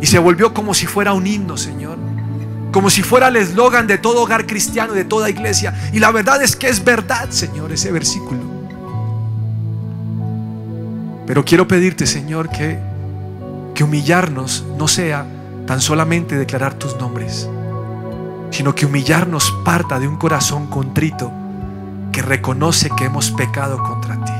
Y 0.00 0.06
se 0.06 0.18
volvió 0.18 0.54
como 0.54 0.74
si 0.74 0.86
fuera 0.86 1.12
un 1.12 1.26
himno, 1.26 1.56
Señor. 1.56 1.98
Como 2.72 2.90
si 2.90 3.02
fuera 3.02 3.28
el 3.28 3.36
eslogan 3.36 3.86
de 3.86 3.98
todo 3.98 4.22
hogar 4.22 4.46
cristiano, 4.46 4.92
de 4.92 5.04
toda 5.04 5.30
iglesia. 5.30 5.74
Y 5.92 5.98
la 5.98 6.10
verdad 6.10 6.42
es 6.42 6.56
que 6.56 6.68
es 6.68 6.84
verdad, 6.84 7.30
Señor, 7.30 7.72
ese 7.72 7.90
versículo. 7.92 8.40
Pero 11.26 11.44
quiero 11.44 11.66
pedirte, 11.66 12.06
Señor, 12.06 12.48
que, 12.48 12.78
que 13.74 13.84
humillarnos 13.84 14.64
no 14.78 14.86
sea 14.88 15.26
tan 15.66 15.80
solamente 15.80 16.36
declarar 16.36 16.74
tus 16.74 16.96
nombres, 16.96 17.48
sino 18.50 18.74
que 18.74 18.86
humillarnos 18.86 19.52
parta 19.64 19.98
de 19.98 20.06
un 20.06 20.16
corazón 20.16 20.68
contrito 20.68 21.32
que 22.12 22.22
reconoce 22.22 22.88
que 22.96 23.04
hemos 23.04 23.30
pecado 23.32 23.82
contra 23.82 24.24
ti. 24.24 24.32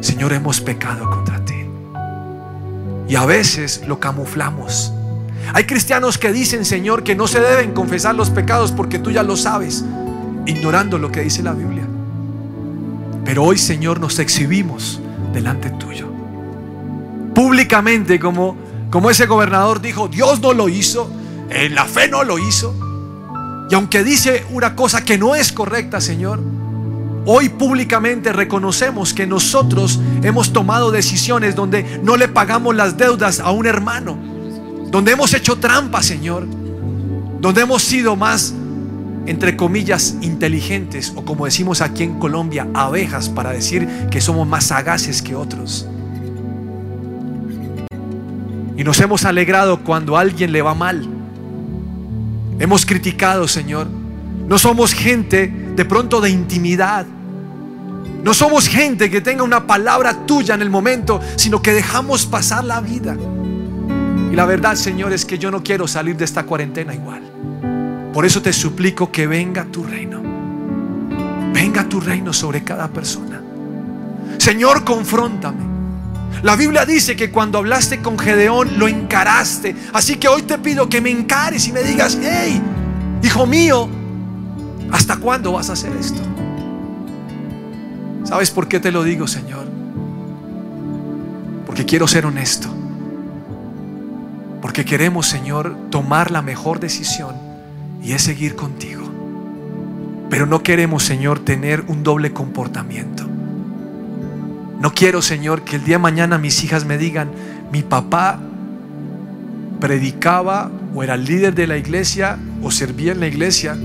Señor, 0.00 0.32
hemos 0.32 0.60
pecado 0.60 1.08
contra 1.08 1.44
ti. 1.44 1.54
Y 3.08 3.14
a 3.14 3.24
veces 3.24 3.84
lo 3.86 4.00
camuflamos. 4.00 4.92
Hay 5.54 5.64
cristianos 5.64 6.18
que 6.18 6.32
dicen, 6.32 6.64
Señor, 6.64 7.02
que 7.02 7.14
no 7.14 7.26
se 7.26 7.40
deben 7.40 7.72
confesar 7.72 8.14
los 8.14 8.30
pecados 8.30 8.72
porque 8.72 8.98
tú 8.98 9.10
ya 9.10 9.22
lo 9.22 9.36
sabes, 9.36 9.84
ignorando 10.46 10.98
lo 10.98 11.10
que 11.10 11.20
dice 11.20 11.42
la 11.42 11.52
Biblia. 11.52 11.84
Pero 13.24 13.44
hoy, 13.44 13.58
Señor, 13.58 14.00
nos 14.00 14.18
exhibimos 14.18 15.00
delante 15.32 15.70
tuyo. 15.70 16.08
Públicamente, 17.34 18.18
como, 18.18 18.56
como 18.90 19.10
ese 19.10 19.26
gobernador 19.26 19.80
dijo, 19.80 20.08
Dios 20.08 20.40
no 20.40 20.52
lo 20.52 20.68
hizo, 20.68 21.10
en 21.50 21.74
la 21.74 21.84
fe 21.84 22.08
no 22.08 22.24
lo 22.24 22.38
hizo. 22.38 22.74
Y 23.70 23.74
aunque 23.74 24.02
dice 24.02 24.46
una 24.50 24.74
cosa 24.74 25.04
que 25.04 25.18
no 25.18 25.34
es 25.34 25.52
correcta, 25.52 26.00
Señor, 26.00 26.40
Hoy 27.30 27.50
públicamente 27.50 28.32
reconocemos 28.32 29.12
que 29.12 29.26
nosotros 29.26 30.00
hemos 30.22 30.54
tomado 30.54 30.90
decisiones 30.90 31.54
donde 31.54 32.00
no 32.02 32.16
le 32.16 32.26
pagamos 32.26 32.74
las 32.74 32.96
deudas 32.96 33.38
a 33.38 33.50
un 33.50 33.66
hermano, 33.66 34.16
donde 34.90 35.12
hemos 35.12 35.34
hecho 35.34 35.56
trampa, 35.58 36.02
Señor, 36.02 36.46
donde 37.40 37.60
hemos 37.60 37.82
sido 37.82 38.16
más, 38.16 38.54
entre 39.26 39.56
comillas, 39.56 40.16
inteligentes, 40.22 41.12
o 41.14 41.24
como 41.24 41.44
decimos 41.44 41.80
aquí 41.80 42.04
en 42.04 42.18
Colombia, 42.18 42.66
abejas, 42.74 43.28
para 43.28 43.50
decir 43.50 43.86
que 44.10 44.20
somos 44.20 44.46
más 44.46 44.64
sagaces 44.64 45.22
que 45.22 45.34
otros. 45.34 45.86
Y 48.76 48.84
nos 48.84 49.00
hemos 49.00 49.24
alegrado 49.24 49.82
cuando 49.82 50.16
a 50.16 50.20
alguien 50.20 50.52
le 50.52 50.62
va 50.62 50.74
mal. 50.74 51.06
Hemos 52.58 52.86
criticado, 52.86 53.48
Señor. 53.48 53.88
No 54.46 54.56
somos 54.58 54.92
gente 54.92 55.52
de 55.76 55.84
pronto 55.84 56.20
de 56.20 56.30
intimidad, 56.30 57.06
no 58.22 58.34
somos 58.34 58.66
gente 58.66 59.10
que 59.10 59.20
tenga 59.20 59.42
una 59.42 59.66
palabra 59.66 60.26
tuya 60.26 60.54
en 60.54 60.62
el 60.62 60.70
momento, 60.70 61.20
sino 61.36 61.62
que 61.62 61.72
dejamos 61.72 62.26
pasar 62.26 62.64
la 62.64 62.80
vida. 62.80 63.16
Y 64.30 64.36
la 64.36 64.44
verdad, 64.44 64.74
Señor, 64.74 65.12
es 65.12 65.24
que 65.24 65.38
yo 65.38 65.50
no 65.50 65.62
quiero 65.62 65.88
salir 65.88 66.16
de 66.16 66.24
esta 66.24 66.44
cuarentena 66.44 66.94
igual. 66.94 67.22
Por 68.12 68.26
eso 68.26 68.42
te 68.42 68.52
suplico 68.52 69.10
que 69.10 69.26
venga 69.26 69.64
tu 69.64 69.84
reino. 69.84 70.20
Venga 71.52 71.88
tu 71.88 72.00
reino 72.00 72.32
sobre 72.32 72.62
cada 72.62 72.88
persona. 72.88 73.42
Señor, 74.38 74.84
confróntame. 74.84 75.68
La 76.42 76.56
Biblia 76.56 76.84
dice 76.84 77.16
que 77.16 77.30
cuando 77.30 77.58
hablaste 77.58 78.00
con 78.00 78.18
Gedeón 78.18 78.78
lo 78.78 78.86
encaraste. 78.86 79.74
Así 79.92 80.16
que 80.16 80.28
hoy 80.28 80.42
te 80.42 80.58
pido 80.58 80.88
que 80.88 81.00
me 81.00 81.10
encares 81.10 81.66
y 81.66 81.72
me 81.72 81.82
digas, 81.82 82.18
hey, 82.20 82.60
hijo 83.22 83.46
mío, 83.46 83.88
¿hasta 84.92 85.16
cuándo 85.16 85.52
vas 85.52 85.70
a 85.70 85.72
hacer 85.72 85.92
esto? 85.96 86.20
¿Sabes 88.24 88.50
por 88.50 88.68
qué 88.68 88.78
te 88.78 88.92
lo 88.92 89.02
digo, 89.02 89.26
Señor? 89.26 89.66
Porque 91.66 91.84
quiero 91.84 92.06
ser 92.06 92.26
honesto. 92.26 92.68
Porque 94.60 94.84
queremos, 94.84 95.26
Señor, 95.26 95.76
tomar 95.90 96.30
la 96.30 96.42
mejor 96.42 96.80
decisión 96.80 97.36
y 98.02 98.12
es 98.12 98.22
seguir 98.22 98.56
contigo. 98.56 99.08
Pero 100.30 100.46
no 100.46 100.62
queremos, 100.62 101.02
Señor, 101.02 101.38
tener 101.40 101.84
un 101.88 102.02
doble 102.02 102.32
comportamiento. 102.32 103.24
No 104.80 104.92
quiero, 104.94 105.22
Señor, 105.22 105.62
que 105.62 105.76
el 105.76 105.84
día 105.84 105.96
de 105.96 106.02
mañana 106.02 106.38
mis 106.38 106.62
hijas 106.62 106.84
me 106.84 106.98
digan, 106.98 107.30
mi 107.72 107.82
papá 107.82 108.38
predicaba 109.80 110.70
o 110.94 111.02
era 111.02 111.16
líder 111.16 111.54
de 111.54 111.66
la 111.66 111.76
iglesia 111.76 112.38
o 112.62 112.70
servía 112.70 113.12
en 113.12 113.20
la 113.20 113.26
iglesia, 113.26 113.76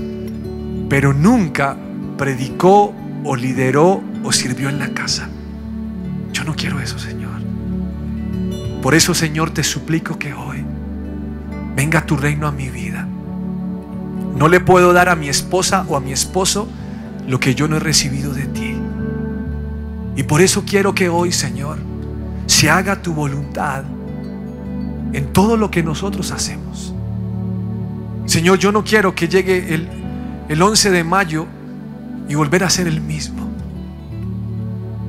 pero 0.88 1.12
nunca 1.12 1.76
predicó 2.16 2.94
o 3.24 3.36
lideró 3.36 4.02
o 4.22 4.32
sirvió 4.32 4.68
en 4.68 4.78
la 4.78 4.88
casa. 4.88 5.28
Yo 6.32 6.44
no 6.44 6.54
quiero 6.54 6.80
eso, 6.80 6.98
Señor. 6.98 7.32
Por 8.82 8.94
eso, 8.94 9.14
Señor, 9.14 9.50
te 9.50 9.64
suplico 9.64 10.18
que 10.18 10.34
hoy 10.34 10.53
venga 11.74 12.06
tu 12.06 12.16
reino 12.16 12.46
a 12.46 12.52
mi 12.52 12.68
vida. 12.68 13.06
No 14.36 14.48
le 14.48 14.60
puedo 14.60 14.92
dar 14.92 15.08
a 15.08 15.16
mi 15.16 15.28
esposa 15.28 15.84
o 15.88 15.96
a 15.96 16.00
mi 16.00 16.12
esposo 16.12 16.68
lo 17.26 17.40
que 17.40 17.54
yo 17.54 17.68
no 17.68 17.76
he 17.76 17.80
recibido 17.80 18.32
de 18.32 18.46
ti. 18.46 18.74
Y 20.16 20.22
por 20.24 20.40
eso 20.40 20.64
quiero 20.66 20.94
que 20.94 21.08
hoy, 21.08 21.32
Señor, 21.32 21.78
se 22.46 22.70
haga 22.70 23.00
tu 23.02 23.14
voluntad 23.14 23.84
en 25.12 25.32
todo 25.32 25.56
lo 25.56 25.70
que 25.70 25.82
nosotros 25.82 26.30
hacemos. 26.30 26.94
Señor, 28.26 28.58
yo 28.58 28.72
no 28.72 28.84
quiero 28.84 29.14
que 29.14 29.28
llegue 29.28 29.74
el, 29.74 29.88
el 30.48 30.62
11 30.62 30.90
de 30.90 31.04
mayo 31.04 31.46
y 32.28 32.34
volver 32.34 32.64
a 32.64 32.70
ser 32.70 32.86
el 32.86 33.00
mismo. 33.00 33.48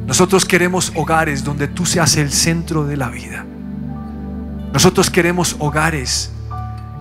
Nosotros 0.06 0.46
queremos 0.46 0.92
hogares 0.96 1.44
donde 1.44 1.68
tú 1.68 1.86
seas 1.86 2.16
el 2.18 2.32
centro 2.32 2.86
de 2.86 2.98
la 2.98 3.10
vida. 3.10 3.46
Nosotros 4.72 5.10
queremos 5.10 5.56
hogares 5.60 6.32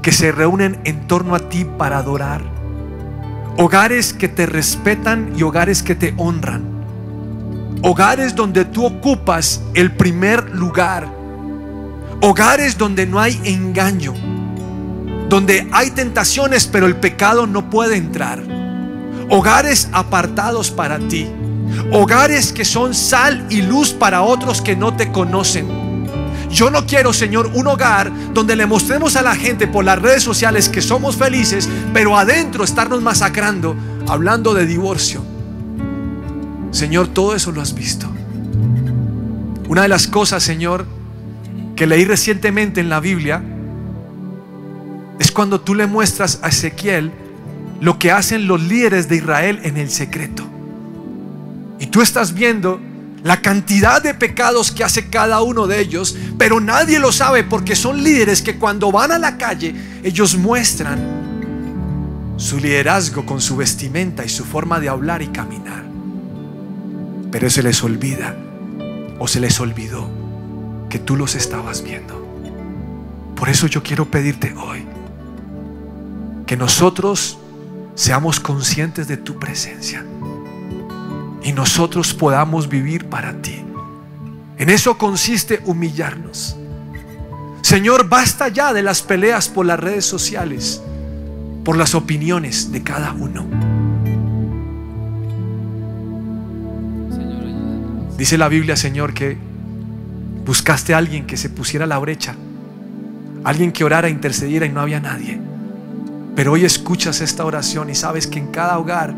que 0.04 0.12
se 0.12 0.30
reúnen 0.32 0.78
en 0.84 1.06
torno 1.06 1.34
a 1.34 1.48
ti 1.48 1.64
para 1.64 1.96
adorar. 1.96 2.42
Hogares 3.56 4.12
que 4.12 4.28
te 4.28 4.44
respetan 4.44 5.32
y 5.34 5.42
hogares 5.42 5.82
que 5.82 5.94
te 5.94 6.12
honran. 6.18 6.62
Hogares 7.80 8.34
donde 8.34 8.66
tú 8.66 8.84
ocupas 8.84 9.62
el 9.72 9.92
primer 9.92 10.50
lugar. 10.50 11.08
Hogares 12.20 12.76
donde 12.76 13.06
no 13.06 13.18
hay 13.18 13.40
engaño. 13.44 14.12
Donde 15.30 15.66
hay 15.72 15.90
tentaciones 15.92 16.66
pero 16.66 16.84
el 16.84 16.96
pecado 16.96 17.46
no 17.46 17.70
puede 17.70 17.96
entrar. 17.96 18.42
Hogares 19.30 19.88
apartados 19.90 20.70
para 20.70 20.98
ti. 20.98 21.26
Hogares 21.92 22.52
que 22.52 22.66
son 22.66 22.92
sal 22.92 23.46
y 23.48 23.62
luz 23.62 23.94
para 23.94 24.20
otros 24.20 24.60
que 24.60 24.76
no 24.76 24.94
te 24.94 25.10
conocen. 25.10 25.83
Yo 26.54 26.70
no 26.70 26.86
quiero, 26.86 27.12
Señor, 27.12 27.50
un 27.52 27.66
hogar 27.66 28.12
donde 28.32 28.54
le 28.54 28.64
mostremos 28.64 29.16
a 29.16 29.22
la 29.22 29.34
gente 29.34 29.66
por 29.66 29.84
las 29.84 30.00
redes 30.00 30.22
sociales 30.22 30.68
que 30.68 30.80
somos 30.80 31.16
felices, 31.16 31.68
pero 31.92 32.16
adentro 32.16 32.62
estarnos 32.62 33.02
masacrando, 33.02 33.74
hablando 34.06 34.54
de 34.54 34.64
divorcio. 34.64 35.20
Señor, 36.70 37.08
todo 37.08 37.34
eso 37.34 37.50
lo 37.50 37.60
has 37.60 37.74
visto. 37.74 38.06
Una 39.68 39.82
de 39.82 39.88
las 39.88 40.06
cosas, 40.06 40.44
Señor, 40.44 40.86
que 41.74 41.88
leí 41.88 42.04
recientemente 42.04 42.80
en 42.80 42.88
la 42.88 43.00
Biblia, 43.00 43.42
es 45.18 45.32
cuando 45.32 45.60
tú 45.60 45.74
le 45.74 45.88
muestras 45.88 46.38
a 46.42 46.50
Ezequiel 46.50 47.10
lo 47.80 47.98
que 47.98 48.12
hacen 48.12 48.46
los 48.46 48.62
líderes 48.62 49.08
de 49.08 49.16
Israel 49.16 49.58
en 49.64 49.76
el 49.76 49.90
secreto. 49.90 50.44
Y 51.80 51.86
tú 51.86 52.00
estás 52.00 52.32
viendo 52.32 52.80
la 53.24 53.40
cantidad 53.40 54.02
de 54.02 54.12
pecados 54.12 54.70
que 54.70 54.84
hace 54.84 55.08
cada 55.08 55.40
uno 55.40 55.66
de 55.66 55.80
ellos, 55.80 56.14
pero 56.36 56.60
nadie 56.60 56.98
lo 56.98 57.10
sabe 57.10 57.42
porque 57.42 57.74
son 57.74 58.04
líderes 58.04 58.42
que 58.42 58.58
cuando 58.58 58.92
van 58.92 59.12
a 59.12 59.18
la 59.18 59.38
calle, 59.38 59.74
ellos 60.02 60.36
muestran 60.36 62.34
su 62.36 62.58
liderazgo 62.58 63.24
con 63.24 63.40
su 63.40 63.56
vestimenta 63.56 64.26
y 64.26 64.28
su 64.28 64.44
forma 64.44 64.78
de 64.78 64.90
hablar 64.90 65.22
y 65.22 65.28
caminar. 65.28 65.86
Pero 67.32 67.48
se 67.48 67.62
les 67.62 67.82
olvida 67.82 68.36
o 69.18 69.26
se 69.26 69.40
les 69.40 69.58
olvidó 69.58 70.06
que 70.90 70.98
tú 70.98 71.16
los 71.16 71.34
estabas 71.34 71.82
viendo. 71.82 72.22
Por 73.36 73.48
eso 73.48 73.66
yo 73.68 73.82
quiero 73.82 74.04
pedirte 74.04 74.52
hoy 74.54 74.84
que 76.46 76.58
nosotros 76.58 77.38
seamos 77.94 78.38
conscientes 78.38 79.08
de 79.08 79.16
tu 79.16 79.38
presencia 79.38 80.04
y 81.44 81.52
nosotros 81.52 82.14
podamos 82.14 82.68
vivir 82.68 83.04
para 83.04 83.40
ti. 83.40 83.62
En 84.56 84.70
eso 84.70 84.96
consiste 84.96 85.60
humillarnos. 85.66 86.56
Señor, 87.60 88.08
basta 88.08 88.48
ya 88.48 88.72
de 88.72 88.82
las 88.82 89.02
peleas 89.02 89.48
por 89.48 89.66
las 89.66 89.78
redes 89.78 90.06
sociales, 90.06 90.82
por 91.64 91.76
las 91.76 91.94
opiniones 91.94 92.72
de 92.72 92.82
cada 92.82 93.12
uno. 93.12 93.46
Dice 98.16 98.38
la 98.38 98.48
Biblia, 98.48 98.76
Señor, 98.76 99.12
que 99.12 99.36
buscaste 100.46 100.94
a 100.94 100.98
alguien 100.98 101.26
que 101.26 101.36
se 101.36 101.50
pusiera 101.50 101.86
la 101.86 101.98
brecha, 101.98 102.36
alguien 103.44 103.72
que 103.72 103.84
orara, 103.84 104.08
intercediera 104.08 104.64
y 104.66 104.70
no 104.70 104.80
había 104.80 105.00
nadie. 105.00 105.38
Pero 106.36 106.52
hoy 106.52 106.64
escuchas 106.64 107.20
esta 107.20 107.44
oración 107.44 107.90
y 107.90 107.94
sabes 107.94 108.26
que 108.26 108.38
en 108.38 108.48
cada 108.48 108.78
hogar 108.78 109.14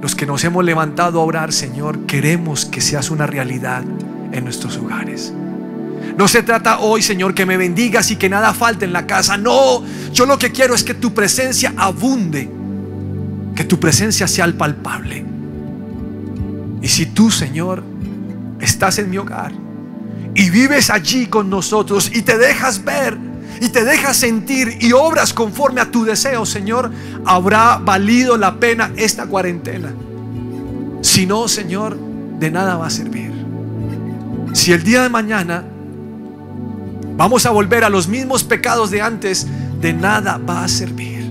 los 0.00 0.14
que 0.14 0.26
nos 0.26 0.44
hemos 0.44 0.64
levantado 0.64 1.20
a 1.20 1.24
orar, 1.24 1.52
Señor, 1.52 2.06
queremos 2.06 2.64
que 2.64 2.80
seas 2.80 3.10
una 3.10 3.26
realidad 3.26 3.82
en 4.32 4.44
nuestros 4.44 4.76
hogares. 4.76 5.32
No 6.16 6.28
se 6.28 6.42
trata 6.42 6.80
hoy, 6.80 7.02
Señor, 7.02 7.34
que 7.34 7.46
me 7.46 7.56
bendigas 7.56 8.10
y 8.10 8.16
que 8.16 8.28
nada 8.28 8.52
falte 8.54 8.84
en 8.84 8.92
la 8.92 9.06
casa. 9.06 9.36
No, 9.36 9.82
yo 10.12 10.26
lo 10.26 10.38
que 10.38 10.50
quiero 10.52 10.74
es 10.74 10.82
que 10.82 10.94
tu 10.94 11.14
presencia 11.14 11.74
abunde, 11.76 12.50
que 13.54 13.64
tu 13.64 13.78
presencia 13.78 14.26
sea 14.26 14.44
el 14.44 14.54
palpable. 14.54 15.24
Y 16.82 16.88
si 16.88 17.06
tú, 17.06 17.30
Señor, 17.30 17.82
estás 18.60 18.98
en 18.98 19.10
mi 19.10 19.18
hogar 19.18 19.52
y 20.34 20.50
vives 20.50 20.90
allí 20.90 21.26
con 21.26 21.50
nosotros 21.50 22.10
y 22.14 22.22
te 22.22 22.38
dejas 22.38 22.84
ver 22.84 23.27
y 23.60 23.68
te 23.68 23.84
dejas 23.84 24.16
sentir 24.16 24.78
y 24.80 24.92
obras 24.92 25.32
conforme 25.32 25.80
a 25.80 25.90
tu 25.90 26.04
deseo, 26.04 26.46
Señor, 26.46 26.90
habrá 27.24 27.78
valido 27.78 28.36
la 28.36 28.58
pena 28.58 28.92
esta 28.96 29.26
cuarentena. 29.26 29.92
Si 31.02 31.26
no, 31.26 31.48
Señor, 31.48 31.96
de 32.38 32.50
nada 32.50 32.76
va 32.76 32.86
a 32.86 32.90
servir. 32.90 33.32
Si 34.52 34.72
el 34.72 34.82
día 34.82 35.02
de 35.02 35.08
mañana 35.08 35.64
vamos 37.16 37.46
a 37.46 37.50
volver 37.50 37.84
a 37.84 37.90
los 37.90 38.08
mismos 38.08 38.44
pecados 38.44 38.90
de 38.90 39.02
antes, 39.02 39.46
de 39.80 39.92
nada 39.92 40.38
va 40.38 40.64
a 40.64 40.68
servir. 40.68 41.30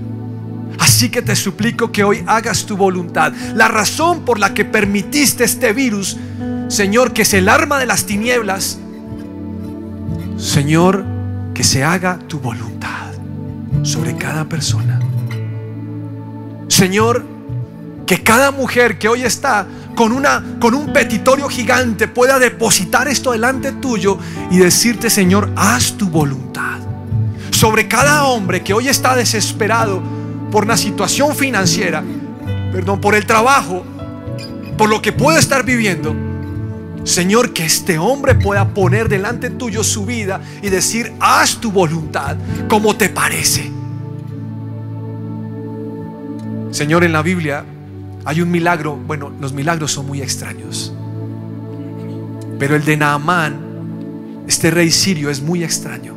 Así 0.78 1.10
que 1.10 1.22
te 1.22 1.34
suplico 1.34 1.90
que 1.92 2.04
hoy 2.04 2.22
hagas 2.26 2.64
tu 2.64 2.76
voluntad. 2.76 3.32
La 3.54 3.68
razón 3.68 4.24
por 4.24 4.38
la 4.38 4.54
que 4.54 4.64
permitiste 4.64 5.44
este 5.44 5.72
virus, 5.72 6.16
Señor, 6.68 7.12
que 7.12 7.22
es 7.22 7.34
el 7.34 7.48
arma 7.48 7.78
de 7.78 7.86
las 7.86 8.04
tinieblas, 8.04 8.78
Señor, 10.36 11.04
que 11.58 11.64
se 11.64 11.82
haga 11.82 12.20
tu 12.28 12.38
voluntad 12.38 13.10
sobre 13.82 14.14
cada 14.14 14.44
persona. 14.44 15.00
Señor, 16.68 17.26
que 18.06 18.22
cada 18.22 18.52
mujer 18.52 18.96
que 18.96 19.08
hoy 19.08 19.24
está 19.24 19.66
con, 19.96 20.12
una, 20.12 20.40
con 20.60 20.72
un 20.74 20.92
petitorio 20.92 21.48
gigante 21.48 22.06
pueda 22.06 22.38
depositar 22.38 23.08
esto 23.08 23.32
delante 23.32 23.72
tuyo 23.72 24.20
y 24.52 24.58
decirte, 24.58 25.10
Señor, 25.10 25.50
haz 25.56 25.94
tu 25.94 26.08
voluntad. 26.08 26.78
Sobre 27.50 27.88
cada 27.88 28.22
hombre 28.26 28.62
que 28.62 28.72
hoy 28.72 28.86
está 28.86 29.16
desesperado 29.16 30.00
por 30.52 30.62
una 30.62 30.76
situación 30.76 31.34
financiera, 31.34 32.04
perdón, 32.70 33.00
por 33.00 33.16
el 33.16 33.26
trabajo, 33.26 33.82
por 34.76 34.88
lo 34.88 35.02
que 35.02 35.10
puede 35.10 35.40
estar 35.40 35.64
viviendo, 35.64 36.14
Señor, 37.08 37.54
que 37.54 37.64
este 37.64 37.98
hombre 37.98 38.34
pueda 38.34 38.68
poner 38.74 39.08
delante 39.08 39.48
tuyo 39.48 39.82
su 39.82 40.04
vida 40.04 40.42
y 40.60 40.68
decir, 40.68 41.14
haz 41.20 41.56
tu 41.58 41.72
voluntad 41.72 42.36
como 42.68 42.96
te 42.96 43.08
parece. 43.08 43.72
Señor, 46.70 47.04
en 47.04 47.12
la 47.12 47.22
Biblia 47.22 47.64
hay 48.26 48.42
un 48.42 48.50
milagro, 48.50 48.94
bueno, 48.94 49.32
los 49.40 49.54
milagros 49.54 49.90
son 49.90 50.06
muy 50.06 50.20
extraños, 50.20 50.92
pero 52.58 52.76
el 52.76 52.84
de 52.84 52.98
Naamán, 52.98 53.56
este 54.46 54.70
rey 54.70 54.90
sirio, 54.90 55.30
es 55.30 55.40
muy 55.40 55.64
extraño, 55.64 56.14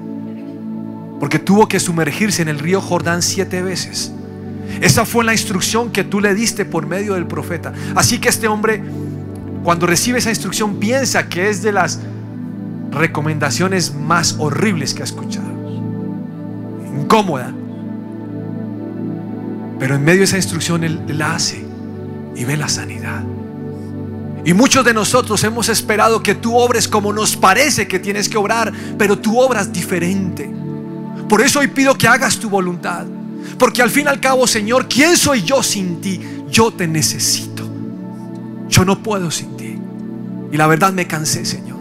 porque 1.21 1.39
tuvo 1.39 1.69
que 1.69 1.79
sumergirse 1.79 2.41
en 2.41 2.49
el 2.49 2.59
río 2.59 2.81
Jordán 2.81 3.21
siete 3.21 3.61
veces. 3.61 4.11
Esa 4.81 5.05
fue 5.05 5.23
la 5.23 5.31
instrucción 5.31 5.89
que 5.91 6.03
tú 6.03 6.19
le 6.19 6.33
diste 6.33 6.65
por 6.65 6.85
medio 6.85 7.13
del 7.13 7.27
profeta. 7.27 7.71
Así 7.95 8.19
que 8.19 8.27
este 8.27 8.47
hombre 8.47 8.81
cuando 9.63 9.85
recibe 9.85 10.19
esa 10.19 10.29
instrucción 10.29 10.75
piensa 10.77 11.27
que 11.27 11.49
es 11.49 11.61
de 11.61 11.71
las 11.71 11.99
recomendaciones 12.91 13.93
más 13.93 14.35
horribles 14.39 14.93
que 14.93 15.01
ha 15.01 15.05
escuchado. 15.05 15.49
Incómoda. 16.99 17.53
Pero 19.79 19.95
en 19.95 20.03
medio 20.03 20.19
de 20.19 20.25
esa 20.25 20.37
instrucción 20.37 20.83
él 20.83 21.01
la 21.07 21.35
hace 21.35 21.65
y 22.35 22.45
ve 22.45 22.57
la 22.57 22.67
sanidad. 22.67 23.23
Y 24.43 24.53
muchos 24.53 24.83
de 24.83 24.93
nosotros 24.93 25.43
hemos 25.43 25.69
esperado 25.69 26.23
que 26.23 26.33
tú 26.33 26.57
obres 26.57 26.87
como 26.87 27.13
nos 27.13 27.35
parece 27.35 27.87
que 27.87 27.99
tienes 27.99 28.27
que 28.27 28.37
obrar, 28.37 28.71
pero 28.97 29.17
tú 29.17 29.39
obras 29.39 29.71
diferente. 29.71 30.51
Por 31.29 31.41
eso 31.41 31.59
hoy 31.59 31.67
pido 31.67 31.95
que 31.95 32.07
hagas 32.07 32.37
tu 32.37 32.49
voluntad. 32.49 33.05
Porque 33.57 33.81
al 33.81 33.89
fin 33.91 34.05
y 34.05 34.09
al 34.09 34.19
cabo, 34.19 34.47
Señor, 34.47 34.87
¿quién 34.87 35.15
soy 35.15 35.43
yo 35.43 35.61
sin 35.61 36.01
ti? 36.01 36.19
Yo 36.49 36.71
te 36.71 36.87
necesito. 36.87 37.69
Yo 38.67 38.83
no 38.83 39.01
puedo 39.01 39.29
sin. 39.29 39.50
Y 40.51 40.57
la 40.57 40.67
verdad 40.67 40.91
me 40.91 41.07
cansé, 41.07 41.45
Señor. 41.45 41.79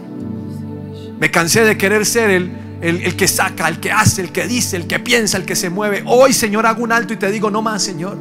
Me 1.19 1.29
cansé 1.29 1.63
de 1.65 1.77
querer 1.77 2.05
ser 2.05 2.29
el, 2.29 2.51
el, 2.81 3.15
que 3.15 3.27
saca, 3.27 3.67
el 3.67 3.79
que 3.79 3.91
hace, 3.91 4.21
el 4.21 4.31
que 4.31 4.47
dice, 4.47 4.77
el 4.77 4.87
que 4.87 4.99
piensa, 4.99 5.37
el 5.37 5.45
que 5.45 5.55
se 5.55 5.69
mueve. 5.69 6.03
Hoy, 6.05 6.33
Señor, 6.33 6.65
hago 6.65 6.83
un 6.83 6.91
alto 6.91 7.13
y 7.13 7.17
te 7.17 7.29
digo, 7.29 7.51
no 7.51 7.61
más, 7.61 7.83
Señor. 7.83 8.17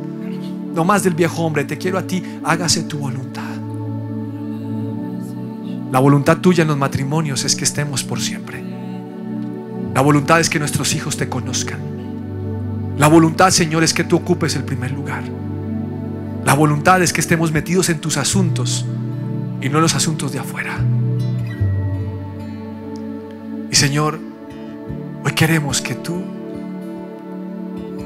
No 0.74 0.84
más 0.84 1.02
del 1.02 1.14
viejo 1.14 1.42
hombre. 1.42 1.64
Te 1.64 1.78
quiero 1.78 1.98
a 1.98 2.02
ti. 2.02 2.22
Hágase 2.44 2.82
tu 2.82 2.98
voluntad. 2.98 3.42
La 5.92 5.98
voluntad 5.98 6.38
tuya 6.38 6.62
en 6.62 6.68
los 6.68 6.78
matrimonios 6.78 7.44
es 7.44 7.56
que 7.56 7.64
estemos 7.64 8.04
por 8.04 8.20
siempre. 8.20 8.62
La 9.94 10.02
voluntad 10.02 10.40
es 10.40 10.48
que 10.48 10.58
nuestros 10.58 10.94
hijos 10.94 11.16
te 11.16 11.28
conozcan. 11.28 11.80
La 12.98 13.08
voluntad, 13.08 13.50
Señor, 13.50 13.82
es 13.82 13.94
que 13.94 14.04
tú 14.04 14.16
ocupes 14.16 14.54
el 14.56 14.64
primer 14.64 14.92
lugar. 14.92 15.22
La 16.44 16.54
voluntad 16.54 17.02
es 17.02 17.12
que 17.12 17.20
estemos 17.20 17.50
metidos 17.50 17.88
en 17.88 17.98
tus 17.98 18.16
asuntos 18.16 18.84
y 19.60 19.68
no 19.68 19.80
los 19.80 19.94
asuntos 19.94 20.32
de 20.32 20.38
afuera. 20.38 20.78
Y 23.70 23.74
Señor, 23.74 24.18
hoy 25.24 25.32
queremos 25.32 25.80
que 25.80 25.94
tú, 25.94 26.22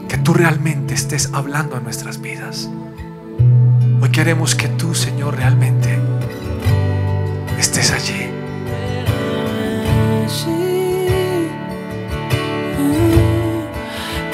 que 0.09 0.19
tú 0.19 0.35
realmente 0.35 0.95
estés 0.95 1.31
hablando 1.33 1.77
a 1.77 1.81
nuestras 1.81 2.21
vidas. 2.21 2.69
Hoy 4.01 4.11
queremos 4.11 4.55
que 4.55 4.69
tú, 4.69 4.95
Señor, 4.95 5.37
realmente 5.37 5.99
estés 7.59 7.91
allí. 7.93 8.31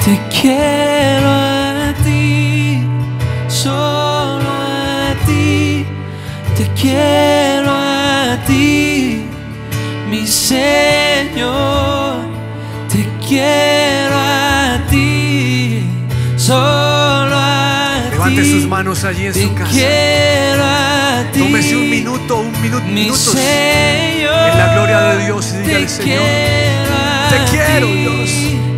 Te 0.03 0.19
quiero 0.41 1.40
te 6.61 6.69
quiero 6.79 7.71
a 7.71 8.37
ti, 8.45 9.23
mi 10.11 10.27
Señor, 10.27 12.17
te 12.87 13.07
quiero 13.27 14.15
a 14.15 14.79
ti, 14.87 15.83
solo 16.37 17.35
a 17.35 18.01
ti. 18.03 18.11
Levante 18.11 18.45
sus 18.45 18.67
manos 18.67 19.03
allí 19.03 19.25
en 19.25 19.33
te 19.33 19.41
su 19.41 19.55
casa. 19.55 19.71
quiero 19.71 20.63
a 20.63 21.23
ti. 21.33 21.39
Tómese 21.39 21.75
un 21.75 21.89
minuto, 21.89 22.37
un 22.41 22.61
minuto, 22.61 22.85
mi 22.85 22.93
minutos 22.93 23.17
Señor, 23.17 24.49
en 24.51 24.57
la 24.57 24.73
gloria 24.73 25.01
de 25.01 25.25
Dios 25.25 25.53
y 25.53 25.57
dígale, 25.65 25.89
Señor, 25.89 26.21
te 27.29 27.37
quiero, 27.49 27.87
ti, 27.87 27.93
Dios. 27.93 28.70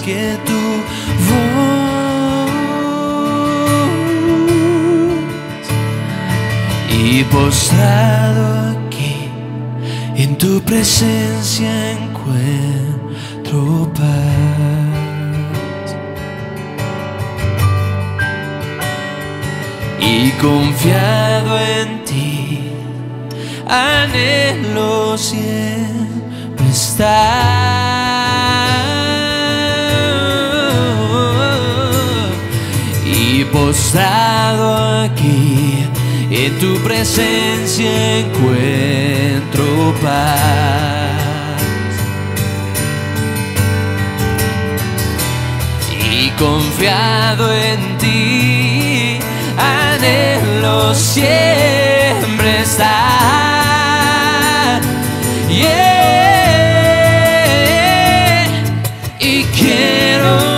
Que 0.00 0.36
tu 0.44 0.52
voz. 1.28 1.76
Y 6.90 7.24
postrado 7.24 8.76
aquí, 8.76 9.30
en 10.16 10.36
tu 10.36 10.60
presencia 10.62 11.92
encuentro 11.92 13.90
paz. 13.94 14.06
Y 20.00 20.30
confiado 20.32 21.58
en 21.58 22.04
ti, 22.04 22.70
anhelo 23.68 25.16
siempre 25.16 26.68
estar 26.70 28.05
y 33.86 33.92
postrado 33.92 35.02
aquí 35.04 35.86
en 36.30 36.58
tu 36.58 36.76
presencia 36.82 38.18
encuentro 38.18 39.94
paz. 40.02 41.60
Y 45.90 46.30
confiado 46.30 47.52
en 47.52 47.98
ti 47.98 49.18
anhelo 49.56 50.94
siempre 50.94 52.62
estar. 52.62 53.06
Y 59.18 59.42
quiero 59.58 60.55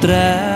encontrar 0.00 0.49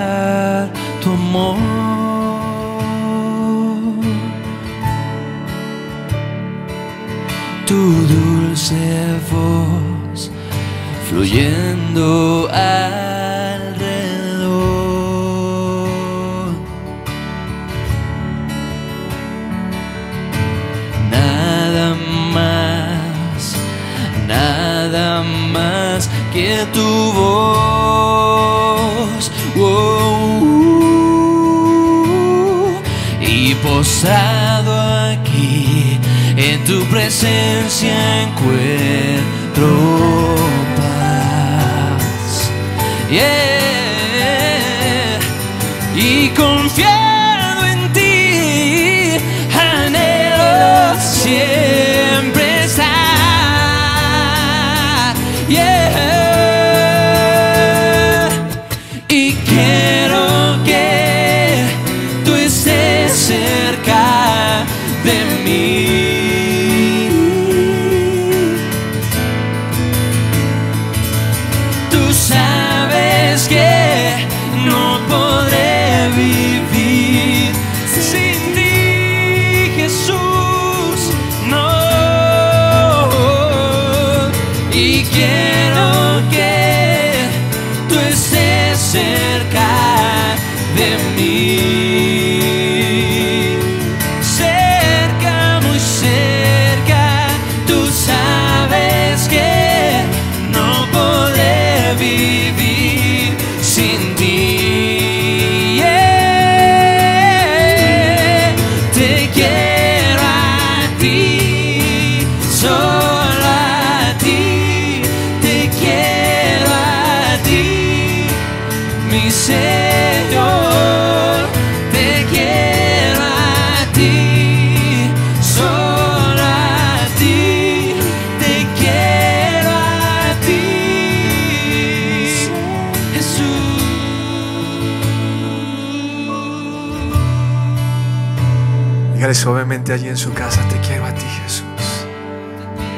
Allí 139.75 140.07
en 140.07 140.17
su 140.17 140.33
casa, 140.33 140.63
te 140.69 140.79
quiero 140.87 141.05
a 141.05 141.13
ti 141.13 141.27
Jesús. 141.43 142.07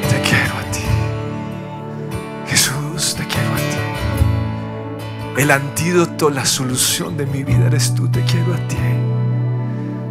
Te 0.09 0.21
quiero 0.21 0.53
a 0.53 0.71
ti. 0.71 0.85
Jesús, 2.47 3.15
te 3.15 3.25
quiero 3.25 3.51
a 3.51 3.57
ti. 3.57 5.41
El 5.41 5.49
antídoto, 5.49 6.29
la 6.29 6.45
solución 6.45 7.17
de 7.17 7.25
mi 7.25 7.43
vida 7.43 7.65
eres 7.65 7.95
tú, 7.95 8.07
te 8.09 8.21
quiero 8.21 8.53
a 8.53 8.67
ti. 8.67 8.77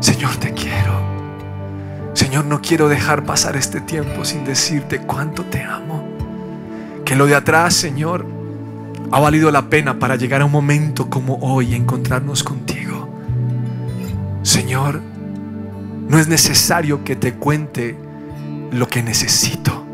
Señor, 0.01 0.37
te 0.37 0.53
quiero. 0.55 1.01
Señor, 2.15 2.47
no 2.47 2.61
quiero 2.61 2.89
dejar 2.89 3.25
pasar 3.25 3.57
este 3.57 3.81
tiempo 3.81 4.25
sin 4.25 4.45
decirte 4.45 4.99
cuánto 4.99 5.45
te 5.45 5.63
amo. 5.63 6.05
Que 7.05 7.15
lo 7.15 7.27
de 7.27 7.37
atrás, 7.37 7.75
Señor, 7.75 8.27
ha 9.13 9.21
valido 9.21 9.53
la 9.53 9.71
pena 9.71 10.01
para 10.01 10.17
llegar 10.17 10.43
a 10.43 10.47
un 10.47 10.53
momento 10.53 11.09
como 11.09 11.37
hoy 11.37 11.73
y 11.73 11.75
encontrarnos 11.77 12.43
contigo. 12.43 13.09
Señor, 14.43 15.01
no 16.09 16.19
es 16.19 16.29
necesario 16.29 17.05
que 17.05 17.17
te 17.17 17.35
cuente 17.35 17.97
lo 18.73 18.89
que 18.89 19.03
necesito, 19.03 19.85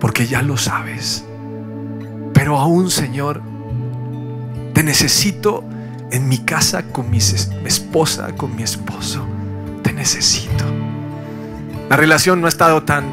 porque 0.00 0.26
ya 0.26 0.42
lo 0.42 0.56
sabes. 0.56 1.24
Pero 2.32 2.58
aún, 2.58 2.90
Señor, 2.90 3.42
te 4.74 4.82
necesito 4.82 5.64
en 6.10 6.28
mi 6.28 6.38
casa 6.38 6.82
con 6.84 7.10
mi 7.10 7.18
es- 7.18 7.50
mi 7.62 7.66
esposa, 7.68 8.28
con 8.36 8.54
mi 8.56 8.62
esposo. 8.62 9.24
Te 9.82 9.92
necesito. 9.92 10.64
La 11.88 11.96
relación 11.96 12.40
no 12.40 12.46
ha 12.46 12.48
estado 12.48 12.82
tan, 12.84 13.04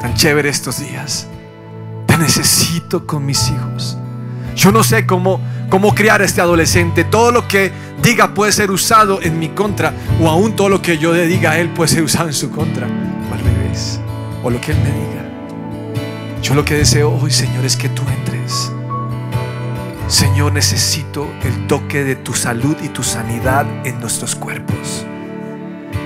tan 0.00 0.14
chévere 0.14 0.48
estos 0.48 0.80
días. 0.80 1.26
Te 2.06 2.16
necesito 2.16 3.06
con 3.06 3.26
mis 3.26 3.50
hijos. 3.50 3.98
Yo 4.54 4.72
no 4.72 4.82
sé 4.82 5.06
cómo, 5.06 5.40
cómo 5.68 5.94
criar 5.94 6.22
a 6.22 6.24
este 6.24 6.40
adolescente. 6.40 7.04
Todo 7.04 7.32
lo 7.32 7.48
que 7.48 7.72
diga 8.02 8.34
puede 8.34 8.52
ser 8.52 8.70
usado 8.70 9.20
en 9.22 9.38
mi 9.38 9.48
contra. 9.50 9.92
O 10.20 10.28
aún 10.28 10.56
todo 10.56 10.68
lo 10.68 10.82
que 10.82 10.98
yo 10.98 11.12
le 11.12 11.26
diga 11.26 11.52
a 11.52 11.58
él 11.58 11.68
puede 11.70 11.88
ser 11.88 12.02
usado 12.02 12.28
en 12.28 12.34
su 12.34 12.50
contra. 12.50 12.86
O 12.86 13.34
al 13.34 13.40
revés. 13.40 14.00
O 14.42 14.50
lo 14.50 14.60
que 14.60 14.72
él 14.72 14.78
me 14.78 14.90
diga. 14.90 15.06
Yo 16.42 16.54
lo 16.54 16.64
que 16.64 16.74
deseo 16.74 17.10
hoy, 17.10 17.30
Señor, 17.30 17.64
es 17.64 17.76
que 17.76 17.88
tú 17.88 18.02
entres. 18.08 18.70
Señor, 20.08 20.52
necesito 20.52 21.28
el 21.42 21.66
toque 21.66 22.04
de 22.04 22.14
tu 22.14 22.32
salud 22.32 22.76
y 22.82 22.88
tu 22.88 23.02
sanidad 23.02 23.66
en 23.84 23.98
nuestros 24.00 24.36
cuerpos. 24.36 25.04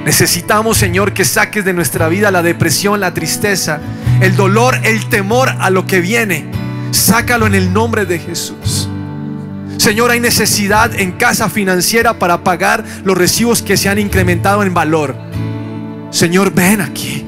Necesitamos, 0.05 0.79
Señor, 0.79 1.13
que 1.13 1.27
saques 1.27 1.65
de 1.67 1.75
nuestra 1.75 2.09
vida 2.09 2.31
la 2.31 2.43
depresión, 2.43 3.01
la 3.01 3.13
tristeza, 3.13 3.81
el 4.23 4.35
dolor, 4.35 4.81
el 4.85 5.07
temor 5.11 5.51
a 5.61 5.69
lo 5.69 5.87
que 5.87 6.01
viene. 6.01 6.51
Sácalo 6.91 7.47
en 7.47 7.55
el 7.55 7.73
nombre 7.75 8.07
de 8.07 8.19
Jesús. 8.19 8.90
Señor, 9.81 10.11
hay 10.11 10.21
necesidad 10.21 10.95
en 10.95 11.13
casa 11.13 11.49
financiera 11.49 12.19
para 12.19 12.45
pagar 12.45 12.85
los 13.03 13.17
recibos 13.17 13.63
que 13.63 13.79
se 13.79 13.89
han 13.89 13.99
incrementado 13.99 14.63
en 14.63 14.75
valor. 14.75 15.17
Señor, 16.11 16.53
ven 16.53 16.83
aquí. 16.83 17.25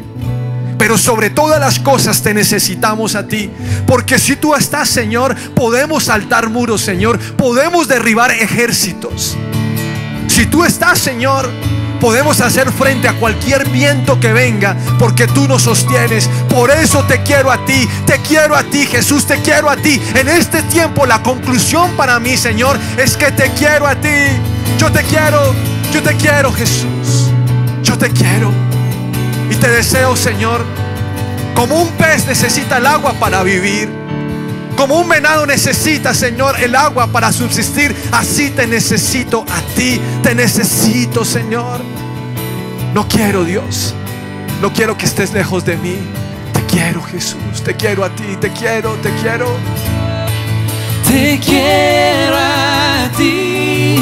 Pero 0.76 0.98
sobre 0.98 1.30
todas 1.30 1.58
las 1.58 1.78
cosas 1.78 2.20
te 2.20 2.34
necesitamos 2.34 3.14
a 3.14 3.26
ti. 3.26 3.50
Porque 3.86 4.18
si 4.18 4.36
tú 4.36 4.54
estás, 4.54 4.90
Señor, 4.90 5.34
podemos 5.54 6.04
saltar 6.04 6.50
muros, 6.50 6.82
Señor. 6.82 7.18
Podemos 7.38 7.88
derribar 7.88 8.30
ejércitos. 8.32 9.34
Si 10.28 10.44
tú 10.44 10.62
estás, 10.62 10.98
Señor, 10.98 11.48
podemos 12.02 12.40
hacer 12.40 12.72
frente 12.72 13.06
a 13.06 13.12
cualquier 13.12 13.68
viento 13.68 14.18
que 14.18 14.32
venga, 14.32 14.76
porque 14.98 15.28
tú 15.28 15.46
nos 15.46 15.62
sostienes. 15.62 16.28
Por 16.48 16.72
eso 16.72 17.04
te 17.04 17.22
quiero 17.22 17.52
a 17.52 17.64
ti, 17.64 17.88
te 18.04 18.18
quiero 18.18 18.56
a 18.56 18.64
ti, 18.64 18.86
Jesús, 18.86 19.24
te 19.24 19.40
quiero 19.40 19.70
a 19.70 19.76
ti. 19.76 20.02
En 20.16 20.28
este 20.28 20.62
tiempo 20.64 21.06
la 21.06 21.22
conclusión 21.22 21.92
para 21.92 22.18
mí, 22.18 22.36
Señor, 22.36 22.76
es 22.98 23.16
que 23.16 23.30
te 23.30 23.52
quiero 23.52 23.86
a 23.86 23.94
ti. 23.94 24.08
Yo 24.78 24.90
te 24.90 25.04
quiero, 25.04 25.54
yo 25.92 26.02
te 26.02 26.16
quiero, 26.16 26.52
Jesús. 26.52 27.30
Yo 27.84 27.96
te 27.96 28.10
quiero. 28.10 28.50
Y 29.48 29.54
te 29.54 29.70
deseo, 29.70 30.16
Señor, 30.16 30.64
como 31.54 31.80
un 31.82 31.88
pez 31.92 32.26
necesita 32.26 32.78
el 32.78 32.86
agua 32.86 33.12
para 33.12 33.44
vivir. 33.44 33.88
Como 34.76 34.96
un 34.98 35.08
venado 35.08 35.46
necesita, 35.46 36.12
Señor, 36.14 36.60
el 36.60 36.74
agua 36.74 37.06
para 37.06 37.32
subsistir, 37.32 37.94
así 38.10 38.50
te 38.50 38.66
necesito 38.66 39.44
a 39.48 39.60
ti, 39.76 40.00
te 40.20 40.34
necesito, 40.34 41.24
Señor. 41.24 41.91
No 42.94 43.08
quiero, 43.08 43.44
Dios, 43.44 43.94
no 44.60 44.70
quiero 44.70 44.98
que 44.98 45.06
estés 45.06 45.32
lejos 45.32 45.64
de 45.64 45.78
mí. 45.78 45.96
Te 46.52 46.62
quiero, 46.66 47.02
Jesús, 47.02 47.62
te 47.64 47.74
quiero 47.74 48.04
a 48.04 48.10
ti, 48.10 48.36
te 48.38 48.50
quiero, 48.50 48.92
te 48.96 49.10
quiero. 49.22 49.46
Te 51.08 51.40
quiero 51.40 52.36
a 52.36 53.08
ti, 53.16 53.96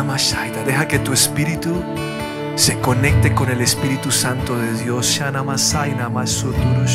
Kinamashaita. 0.00 0.64
Deja 0.64 0.88
que 0.88 0.98
tu 0.98 1.12
espíritu 1.12 1.74
se 2.56 2.80
conecte 2.80 3.34
con 3.34 3.50
el 3.50 3.60
Espíritu 3.60 4.10
Santo 4.10 4.56
de 4.56 4.72
Dios. 4.82 5.06
Shanamasai 5.06 5.94
namasuturu 5.94 6.86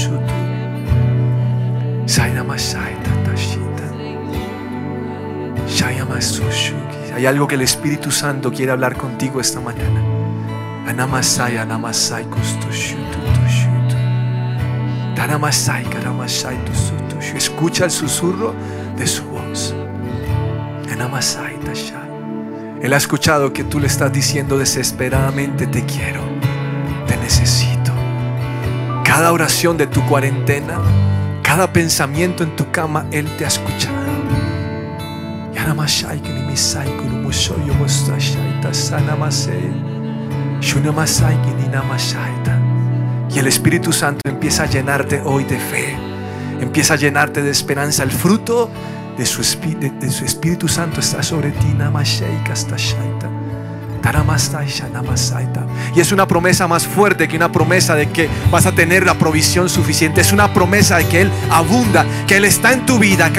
Sainamashaita 2.07 3.11
tashita. 3.23 3.93
Hay 7.15 7.27
algo 7.27 7.47
que 7.47 7.55
el 7.55 7.61
Espíritu 7.61 8.09
Santo 8.09 8.51
quiere 8.51 8.71
hablar 8.71 8.97
contigo 8.97 9.39
esta 9.39 9.59
mañana. 9.59 10.01
Anamasai 10.87 11.57
anamasai 11.57 12.25
kustushutu 12.25 13.19
tushutu. 13.35 13.97
Escucha 17.35 17.85
el 17.85 17.91
susurro 17.91 18.55
de 18.97 19.05
su 19.05 19.23
voz. 19.25 19.75
Anamasai 20.91 21.59
tashai. 21.59 22.04
Él 22.85 22.93
ha 22.93 22.97
escuchado 22.97 23.51
que 23.51 23.63
tú 23.63 23.79
le 23.79 23.87
estás 23.87 24.13
diciendo 24.13 24.59
desesperadamente 24.59 25.65
te 25.65 25.83
quiero, 25.87 26.21
te 27.07 27.17
necesito. 27.17 27.91
Cada 29.03 29.33
oración 29.33 29.75
de 29.75 29.87
tu 29.87 30.05
cuarentena, 30.05 30.77
cada 31.41 31.73
pensamiento 31.73 32.43
en 32.43 32.55
tu 32.55 32.69
cama, 32.69 33.07
Él 33.11 33.27
te 33.39 33.45
ha 33.45 33.47
escuchado. 33.47 33.95
Y 43.31 43.39
el 43.39 43.47
Espíritu 43.47 43.93
Santo 43.93 44.21
empieza 44.29 44.61
a 44.61 44.65
llenarte 44.67 45.23
hoy 45.25 45.43
de 45.45 45.57
fe, 45.57 45.97
empieza 46.61 46.93
a 46.93 46.97
llenarte 46.97 47.41
de 47.41 47.49
esperanza. 47.49 48.03
El 48.03 48.11
fruto 48.11 48.69
de 49.17 49.25
su, 49.25 49.41
de- 49.79 49.89
de 49.91 50.09
su 50.11 50.25
Espíritu 50.25 50.67
Santo 50.67 50.99
está 50.99 51.23
sobre 51.23 51.51
ti. 51.51 51.67
Namasheika 51.77 52.55
stashaita. 52.55 53.29
Y 55.95 55.99
es 55.99 56.11
una 56.11 56.27
promesa 56.27 56.67
más 56.67 56.85
fuerte 56.85 57.27
que 57.27 57.37
una 57.37 57.51
promesa 57.51 57.95
de 57.95 58.09
que 58.09 58.29
vas 58.51 58.65
a 58.65 58.71
tener 58.71 59.05
la 59.05 59.15
provisión 59.15 59.69
suficiente. 59.69 60.21
Es 60.21 60.31
una 60.31 60.53
promesa 60.53 60.97
de 60.97 61.07
que 61.07 61.21
Él 61.21 61.31
abunda, 61.49 62.05
que 62.27 62.37
Él 62.37 62.45
está 62.45 62.73
en 62.73 62.85
tu 62.85 62.99
vida. 62.99 63.31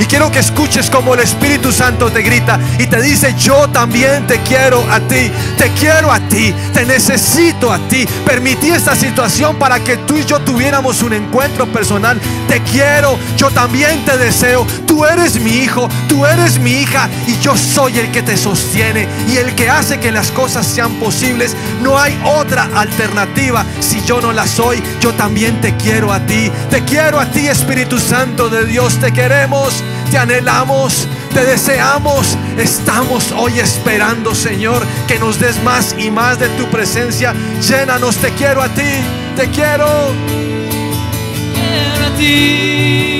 Y 0.00 0.04
quiero 0.04 0.30
que 0.30 0.38
escuches 0.38 0.90
como 0.90 1.14
el 1.14 1.20
Espíritu 1.20 1.72
Santo 1.72 2.10
te 2.10 2.22
grita 2.22 2.58
y 2.78 2.86
te 2.86 3.00
dice, 3.02 3.34
yo 3.38 3.68
también 3.70 4.26
te 4.26 4.38
quiero 4.40 4.84
a 4.90 5.00
ti, 5.00 5.30
te 5.56 5.70
quiero 5.78 6.12
a 6.12 6.20
ti, 6.20 6.54
te 6.72 6.84
necesito 6.84 7.72
a 7.72 7.78
ti. 7.88 8.06
Permití 8.24 8.70
esta 8.70 8.94
situación 8.94 9.56
para 9.56 9.80
que 9.80 9.96
tú 9.98 10.16
y 10.16 10.24
yo 10.24 10.40
tuviéramos 10.40 11.02
un 11.02 11.12
encuentro 11.12 11.66
personal. 11.66 12.20
Te 12.48 12.60
quiero, 12.62 13.18
yo 13.36 13.50
también 13.50 14.04
te 14.04 14.16
deseo. 14.16 14.66
Tú 14.86 15.04
eres 15.04 15.40
mi 15.40 15.58
hijo, 15.58 15.88
tú 16.08 16.26
eres 16.26 16.58
mi 16.58 16.72
hija 16.72 17.08
y 17.26 17.38
yo 17.40 17.56
soy 17.64 17.98
el 17.98 18.10
que 18.12 18.22
te 18.22 18.36
sostiene 18.36 19.08
y 19.28 19.36
el 19.38 19.54
que 19.54 19.68
hace 19.68 19.98
que 19.98 20.12
las 20.12 20.30
cosas 20.30 20.66
sean 20.66 20.94
posibles. 20.94 21.56
No 21.82 21.98
hay 21.98 22.18
otra 22.24 22.68
alternativa 22.74 23.64
si 23.80 24.02
yo 24.04 24.20
no 24.20 24.32
la 24.32 24.46
soy. 24.46 24.82
Yo 25.00 25.12
también 25.14 25.60
te 25.60 25.76
quiero 25.76 26.12
a 26.12 26.20
ti. 26.20 26.50
Te 26.70 26.84
quiero 26.84 27.18
a 27.18 27.26
ti, 27.26 27.48
Espíritu 27.48 27.98
Santo 27.98 28.48
de 28.48 28.66
Dios. 28.66 28.98
Te 28.98 29.12
queremos, 29.12 29.82
te 30.10 30.18
anhelamos, 30.18 31.06
te 31.32 31.44
deseamos. 31.44 32.36
Estamos 32.58 33.32
hoy 33.36 33.58
esperando, 33.58 34.34
Señor, 34.34 34.84
que 35.08 35.18
nos 35.18 35.40
des 35.40 35.62
más 35.62 35.94
y 35.98 36.10
más 36.10 36.38
de 36.38 36.48
tu 36.50 36.66
presencia. 36.66 37.34
Llénanos, 37.66 38.16
te 38.16 38.30
quiero 38.30 38.62
a 38.62 38.68
ti. 38.68 38.82
Te 39.36 39.48
quiero. 39.48 40.12
quiero 41.54 42.06
a 42.06 42.16
ti, 42.16 43.13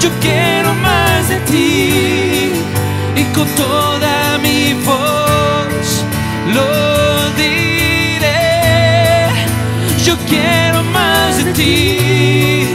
yo 0.00 0.10
quiero 0.20 0.74
más 0.74 1.28
de 1.28 1.36
ti, 1.50 2.52
y 3.16 3.24
con 3.34 3.48
toda 3.56 4.38
mi 4.38 4.74
voz 4.84 6.04
lo 6.56 6.68
diré. 7.42 8.40
Yo 10.04 10.14
quiero 10.28 10.82
más 10.84 11.36
de 11.38 11.52
ti, 11.52 12.66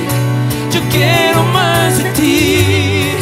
yo 0.74 0.82
quiero 0.92 1.44
más 1.60 1.98
de 1.98 2.06
ti, 2.12 3.16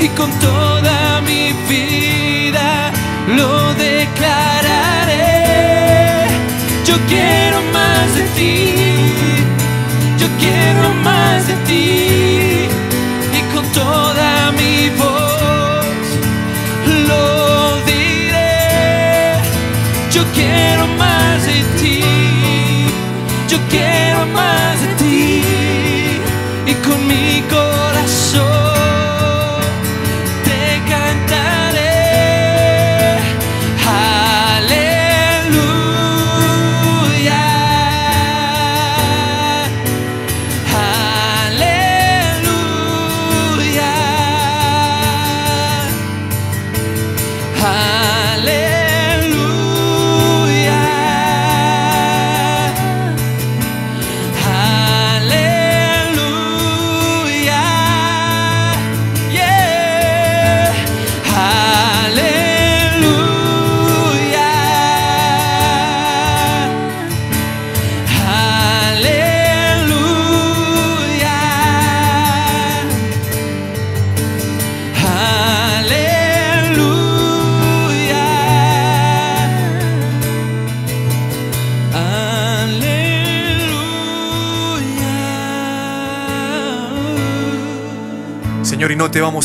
y 0.00 0.08
con 0.08 0.30
toda 0.40 1.20
mi 1.22 1.52
vida 1.68 2.92
lo 3.38 3.74
declararé. 3.74 5.24
Yo 6.84 6.96
quiero 7.08 7.58
más 7.72 8.14
de 8.16 8.22
ti 8.36 8.83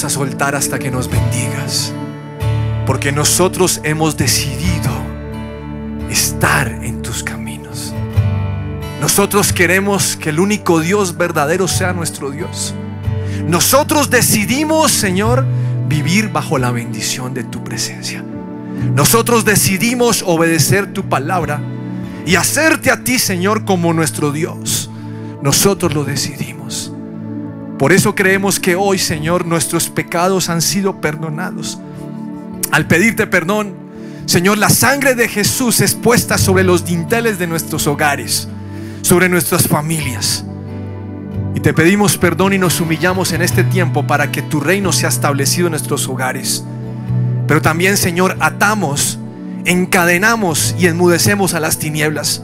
a 0.04 0.10
soltar 0.10 0.56
hasta 0.56 0.80
que 0.80 0.92
nos 0.92 1.10
bendigas. 1.10 1.94
Porque 2.86 3.12
nosotros 3.12 3.82
hemos 3.84 4.18
decidido 4.18 4.92
estar 6.10 6.68
en 6.84 7.02
tus 7.02 7.24
caminos. 7.24 7.94
Nosotros 9.02 9.54
queremos 9.54 10.18
que 10.18 10.30
el 10.30 10.40
único 10.40 10.80
Dios 10.80 11.18
verdadero 11.18 11.68
sea 11.68 11.94
nuestro 11.94 12.32
Dios. 12.32 12.74
Nosotros 13.48 14.10
decidimos, 14.10 14.92
Señor, 14.92 15.46
vivir 15.88 16.30
bajo 16.30 16.58
la 16.58 16.72
bendición 16.72 17.34
de 17.34 17.44
tu 17.44 17.64
presencia. 17.64 18.24
Nosotros 18.94 19.46
decidimos 19.46 20.24
obedecer 20.26 20.94
tu 20.94 21.08
palabra 21.10 21.62
y 22.26 22.36
hacerte 22.36 22.92
a 22.92 23.04
ti, 23.04 23.20
Señor, 23.20 23.66
como 23.66 23.94
nuestro 23.94 24.32
Dios. 24.32 24.90
Nosotros 25.42 25.94
lo 25.94 26.04
decidimos. 26.04 26.59
Por 27.80 27.94
eso 27.94 28.14
creemos 28.14 28.60
que 28.60 28.76
hoy, 28.76 29.00
Señor, 29.00 29.46
nuestros 29.46 29.90
pecados 29.90 30.50
han 30.50 30.62
sido 30.62 31.00
perdonados. 31.00 31.80
Al 32.72 32.88
pedirte 32.88 33.26
perdón, 33.26 33.74
Señor, 34.26 34.58
la 34.58 34.70
sangre 34.70 35.16
de 35.16 35.30
Jesús 35.30 35.80
es 35.80 35.96
puesta 35.96 36.38
sobre 36.38 36.66
los 36.66 36.84
dinteles 36.84 37.40
de 37.40 37.48
nuestros 37.48 37.88
hogares, 37.88 38.50
sobre 39.02 39.30
nuestras 39.30 39.70
familias. 39.70 40.44
Y 41.56 41.62
te 41.62 41.74
pedimos 41.74 42.18
perdón 42.18 42.52
y 42.52 42.58
nos 42.58 42.82
humillamos 42.82 43.32
en 43.32 43.42
este 43.42 43.64
tiempo 43.64 44.06
para 44.06 44.30
que 44.30 44.42
tu 44.42 44.60
reino 44.60 44.92
sea 44.92 45.08
establecido 45.08 45.68
en 45.68 45.72
nuestros 45.72 46.06
hogares. 46.10 46.66
Pero 47.48 47.62
también, 47.62 47.96
Señor, 47.96 48.36
atamos, 48.42 49.20
encadenamos 49.64 50.76
y 50.78 50.88
enmudecemos 50.88 51.54
a 51.54 51.62
las 51.62 51.80
tinieblas. 51.80 52.44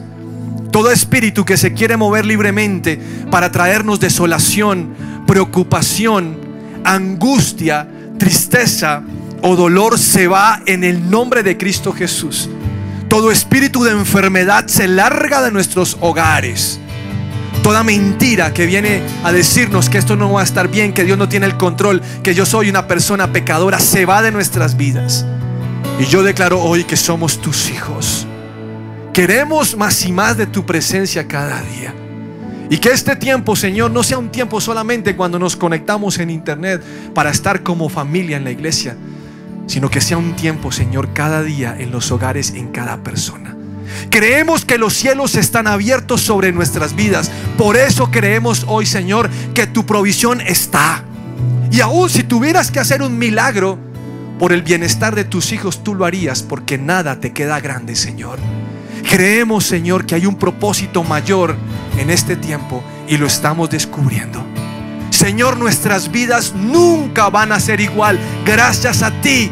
Todo 0.72 0.90
espíritu 0.90 1.44
que 1.44 1.58
se 1.58 1.74
quiere 1.74 1.98
mover 1.98 2.24
libremente 2.24 2.98
para 3.30 3.52
traernos 3.52 4.00
desolación, 4.00 4.96
preocupación, 5.26 6.38
angustia, 6.84 7.88
tristeza 8.18 9.02
o 9.42 9.56
dolor 9.56 9.98
se 9.98 10.28
va 10.28 10.62
en 10.66 10.84
el 10.84 11.10
nombre 11.10 11.42
de 11.42 11.56
Cristo 11.56 11.92
Jesús. 11.92 12.48
Todo 13.08 13.30
espíritu 13.30 13.84
de 13.84 13.92
enfermedad 13.92 14.66
se 14.66 14.88
larga 14.88 15.42
de 15.42 15.52
nuestros 15.52 15.96
hogares. 16.00 16.80
Toda 17.62 17.82
mentira 17.82 18.52
que 18.52 18.66
viene 18.66 19.02
a 19.24 19.32
decirnos 19.32 19.88
que 19.88 19.98
esto 19.98 20.16
no 20.16 20.32
va 20.32 20.40
a 20.40 20.44
estar 20.44 20.68
bien, 20.68 20.92
que 20.92 21.04
Dios 21.04 21.18
no 21.18 21.28
tiene 21.28 21.46
el 21.46 21.56
control, 21.56 22.00
que 22.22 22.34
yo 22.34 22.46
soy 22.46 22.68
una 22.68 22.86
persona 22.86 23.32
pecadora, 23.32 23.80
se 23.80 24.06
va 24.06 24.22
de 24.22 24.32
nuestras 24.32 24.76
vidas. 24.76 25.26
Y 25.98 26.04
yo 26.06 26.22
declaro 26.22 26.62
hoy 26.62 26.84
que 26.84 26.96
somos 26.96 27.40
tus 27.40 27.70
hijos. 27.70 28.26
Queremos 29.12 29.76
más 29.76 30.04
y 30.04 30.12
más 30.12 30.36
de 30.36 30.46
tu 30.46 30.66
presencia 30.66 31.26
cada 31.26 31.60
día. 31.62 31.94
Y 32.68 32.78
que 32.78 32.90
este 32.90 33.14
tiempo, 33.16 33.54
Señor, 33.54 33.90
no 33.90 34.02
sea 34.02 34.18
un 34.18 34.30
tiempo 34.30 34.60
solamente 34.60 35.14
cuando 35.14 35.38
nos 35.38 35.54
conectamos 35.56 36.18
en 36.18 36.30
internet 36.30 36.82
para 37.14 37.30
estar 37.30 37.62
como 37.62 37.88
familia 37.88 38.36
en 38.36 38.44
la 38.44 38.50
iglesia, 38.50 38.96
sino 39.66 39.88
que 39.88 40.00
sea 40.00 40.18
un 40.18 40.34
tiempo, 40.34 40.72
Señor, 40.72 41.12
cada 41.12 41.42
día 41.42 41.76
en 41.78 41.92
los 41.92 42.10
hogares, 42.10 42.50
en 42.54 42.68
cada 42.68 42.98
persona. 42.98 43.56
Creemos 44.10 44.64
que 44.64 44.78
los 44.78 44.94
cielos 44.94 45.36
están 45.36 45.68
abiertos 45.68 46.20
sobre 46.20 46.52
nuestras 46.52 46.96
vidas. 46.96 47.30
Por 47.56 47.76
eso 47.76 48.10
creemos 48.10 48.64
hoy, 48.66 48.84
Señor, 48.84 49.30
que 49.54 49.66
tu 49.66 49.86
provisión 49.86 50.40
está. 50.40 51.04
Y 51.70 51.80
aún 51.80 52.10
si 52.10 52.24
tuvieras 52.24 52.70
que 52.70 52.80
hacer 52.80 53.02
un 53.02 53.16
milagro 53.16 53.78
por 54.38 54.52
el 54.52 54.62
bienestar 54.62 55.14
de 55.14 55.24
tus 55.24 55.52
hijos, 55.52 55.84
tú 55.84 55.94
lo 55.94 56.04
harías 56.04 56.42
porque 56.42 56.78
nada 56.78 57.20
te 57.20 57.32
queda 57.32 57.60
grande, 57.60 57.94
Señor. 57.96 58.38
Creemos, 59.08 59.64
Señor, 59.64 60.04
que 60.04 60.16
hay 60.16 60.26
un 60.26 60.34
propósito 60.34 61.04
mayor 61.04 61.56
en 61.98 62.10
este 62.10 62.36
tiempo 62.36 62.82
y 63.08 63.16
lo 63.16 63.26
estamos 63.26 63.70
descubriendo. 63.70 64.44
Señor, 65.10 65.56
nuestras 65.56 66.10
vidas 66.10 66.54
nunca 66.54 67.30
van 67.30 67.52
a 67.52 67.60
ser 67.60 67.80
igual 67.80 68.18
gracias 68.44 69.02
a 69.02 69.10
ti, 69.22 69.50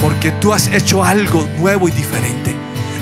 porque 0.00 0.30
tú 0.32 0.52
has 0.52 0.68
hecho 0.68 1.02
algo 1.02 1.48
nuevo 1.58 1.88
y 1.88 1.92
diferente. 1.92 2.54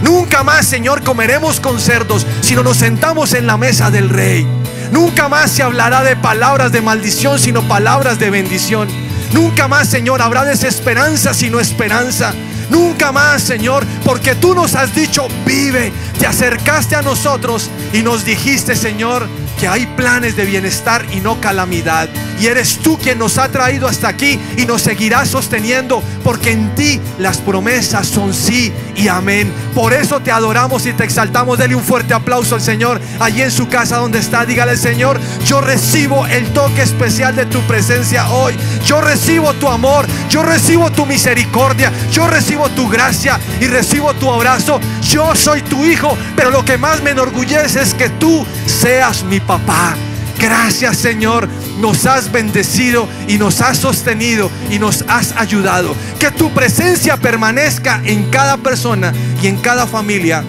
Nunca 0.03 0.43
más, 0.43 0.67
Señor, 0.67 1.03
comeremos 1.03 1.61
con 1.61 1.79
cerdos, 1.81 2.27
sino 2.41 2.63
nos 2.63 2.79
sentamos 2.79 3.35
en 3.35 3.47
la 3.47 3.57
mesa 3.57 3.91
del 3.91 4.09
rey. 4.09 4.47
Nunca 4.93 5.29
más 5.29 5.51
se 5.51 5.63
hablará 5.63 6.03
de 6.03 6.17
palabras 6.17 6.73
de 6.73 6.81
maldición, 6.81 7.39
sino 7.39 7.63
palabras 7.63 8.19
de 8.19 8.31
bendición. 8.31 8.89
Nunca 9.33 9.69
más, 9.69 9.89
Señor, 9.89 10.23
habrá 10.23 10.45
desesperanza, 10.45 11.35
sino 11.35 11.61
esperanza. 11.61 12.35
Nunca 12.69 13.13
más, 13.13 13.43
Señor, 13.43 13.82
porque 14.05 14.35
tú 14.35 14.55
nos 14.55 14.75
has 14.75 14.95
dicho, 14.95 15.29
vive. 15.45 15.93
Te 16.19 16.27
acercaste 16.27 16.97
a 16.97 17.03
nosotros 17.03 17.71
y 17.93 18.03
nos 18.03 18.25
dijiste, 18.25 18.77
Señor, 18.77 19.29
que 19.59 19.69
hay 19.69 19.87
planes 19.87 20.37
de 20.37 20.45
bienestar 20.45 21.05
y 21.13 21.21
no 21.21 21.41
calamidad. 21.41 22.09
Y 22.41 22.47
eres 22.47 22.79
tú 22.79 22.99
quien 22.99 23.19
nos 23.19 23.39
ha 23.39 23.49
traído 23.49 23.87
hasta 23.87 24.09
aquí 24.09 24.39
y 24.57 24.67
nos 24.67 24.83
seguirás 24.83 25.29
sosteniendo, 25.29 26.03
porque 26.25 26.51
en 26.51 26.75
ti 26.75 27.01
las 27.19 27.39
promesas 27.39 28.07
son 28.07 28.35
sí 28.35 28.73
y 28.97 29.09
amén. 29.09 29.53
Por 29.75 29.93
eso 29.93 30.21
te 30.21 30.33
adoramos 30.33 30.87
y 30.87 30.93
te 30.93 31.05
exaltamos. 31.05 31.59
Dele 31.59 31.75
un 31.75 31.83
fuerte 31.83 32.15
aplauso 32.15 32.55
al 32.55 32.61
Señor 32.61 33.01
allí 33.21 33.43
en 33.43 33.51
su 33.51 33.69
casa 33.69 33.99
donde 33.99 34.19
está. 34.19 34.45
Dígale, 34.45 34.77
Señor, 34.77 35.21
yo 35.47 35.61
recibo 35.61 36.27
el 36.27 36.53
toque 36.53 36.83
especial 36.83 37.37
de 37.37 37.47
tu 37.47 37.61
presencia 37.63 38.29
hoy. 38.29 38.55
Yo 38.85 39.01
recibo 39.01 39.53
tu 39.55 39.69
amor, 39.69 40.07
yo 40.29 40.43
recibo 40.43 40.91
tu 40.91 41.07
misericordia, 41.07 41.93
yo 42.11 42.27
recibo 42.27 42.69
tu 42.71 42.89
gracia 42.89 43.39
y 43.61 43.67
recibo 43.67 44.15
tu 44.15 44.31
abrazo. 44.31 44.81
Yo 45.03 45.35
soy 45.35 45.63
tu 45.63 45.85
hijo, 45.85 46.17
pero 46.37 46.51
lo 46.51 46.65
que 46.65 46.79
más 46.79 47.03
me 47.03 47.11
enorgullece 47.11 47.83
es 47.83 47.95
que 47.95 48.09
tú 48.09 48.47
seas 48.67 49.23
mi 49.25 49.41
papá. 49.47 49.95
Gracias 50.39 50.97
Señor, 50.97 51.49
nos 51.81 52.07
has 52.07 52.33
bendecido 52.33 53.09
y 53.29 53.39
nos 53.39 53.61
has 53.61 53.79
sostenido 53.79 54.51
y 54.71 54.79
nos 54.79 55.05
has 55.09 55.33
ayudado. 55.37 55.95
Que 56.19 56.31
tu 56.31 56.51
presencia 56.51 57.17
permanezca 57.17 58.01
en 58.05 58.31
cada 58.31 58.57
persona 58.57 59.13
y 59.43 59.47
en 59.47 59.57
cada 59.59 59.87
familia 59.87 60.43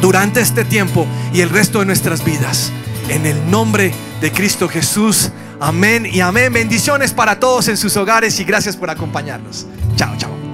durante 0.00 0.40
este 0.40 0.64
tiempo 0.64 1.06
y 1.32 1.40
el 1.40 1.50
resto 1.50 1.80
de 1.80 1.86
nuestras 1.86 2.24
vidas. 2.24 2.72
En 3.08 3.26
el 3.26 3.50
nombre 3.50 3.92
de 4.20 4.32
Cristo 4.32 4.68
Jesús. 4.68 5.30
Amén 5.60 6.06
y 6.10 6.20
amén. 6.20 6.52
Bendiciones 6.52 7.12
para 7.12 7.40
todos 7.40 7.68
en 7.68 7.76
sus 7.76 7.96
hogares 7.96 8.38
y 8.40 8.44
gracias 8.44 8.76
por 8.76 8.90
acompañarnos. 8.90 9.66
Chao, 9.96 10.14
chao. 10.18 10.45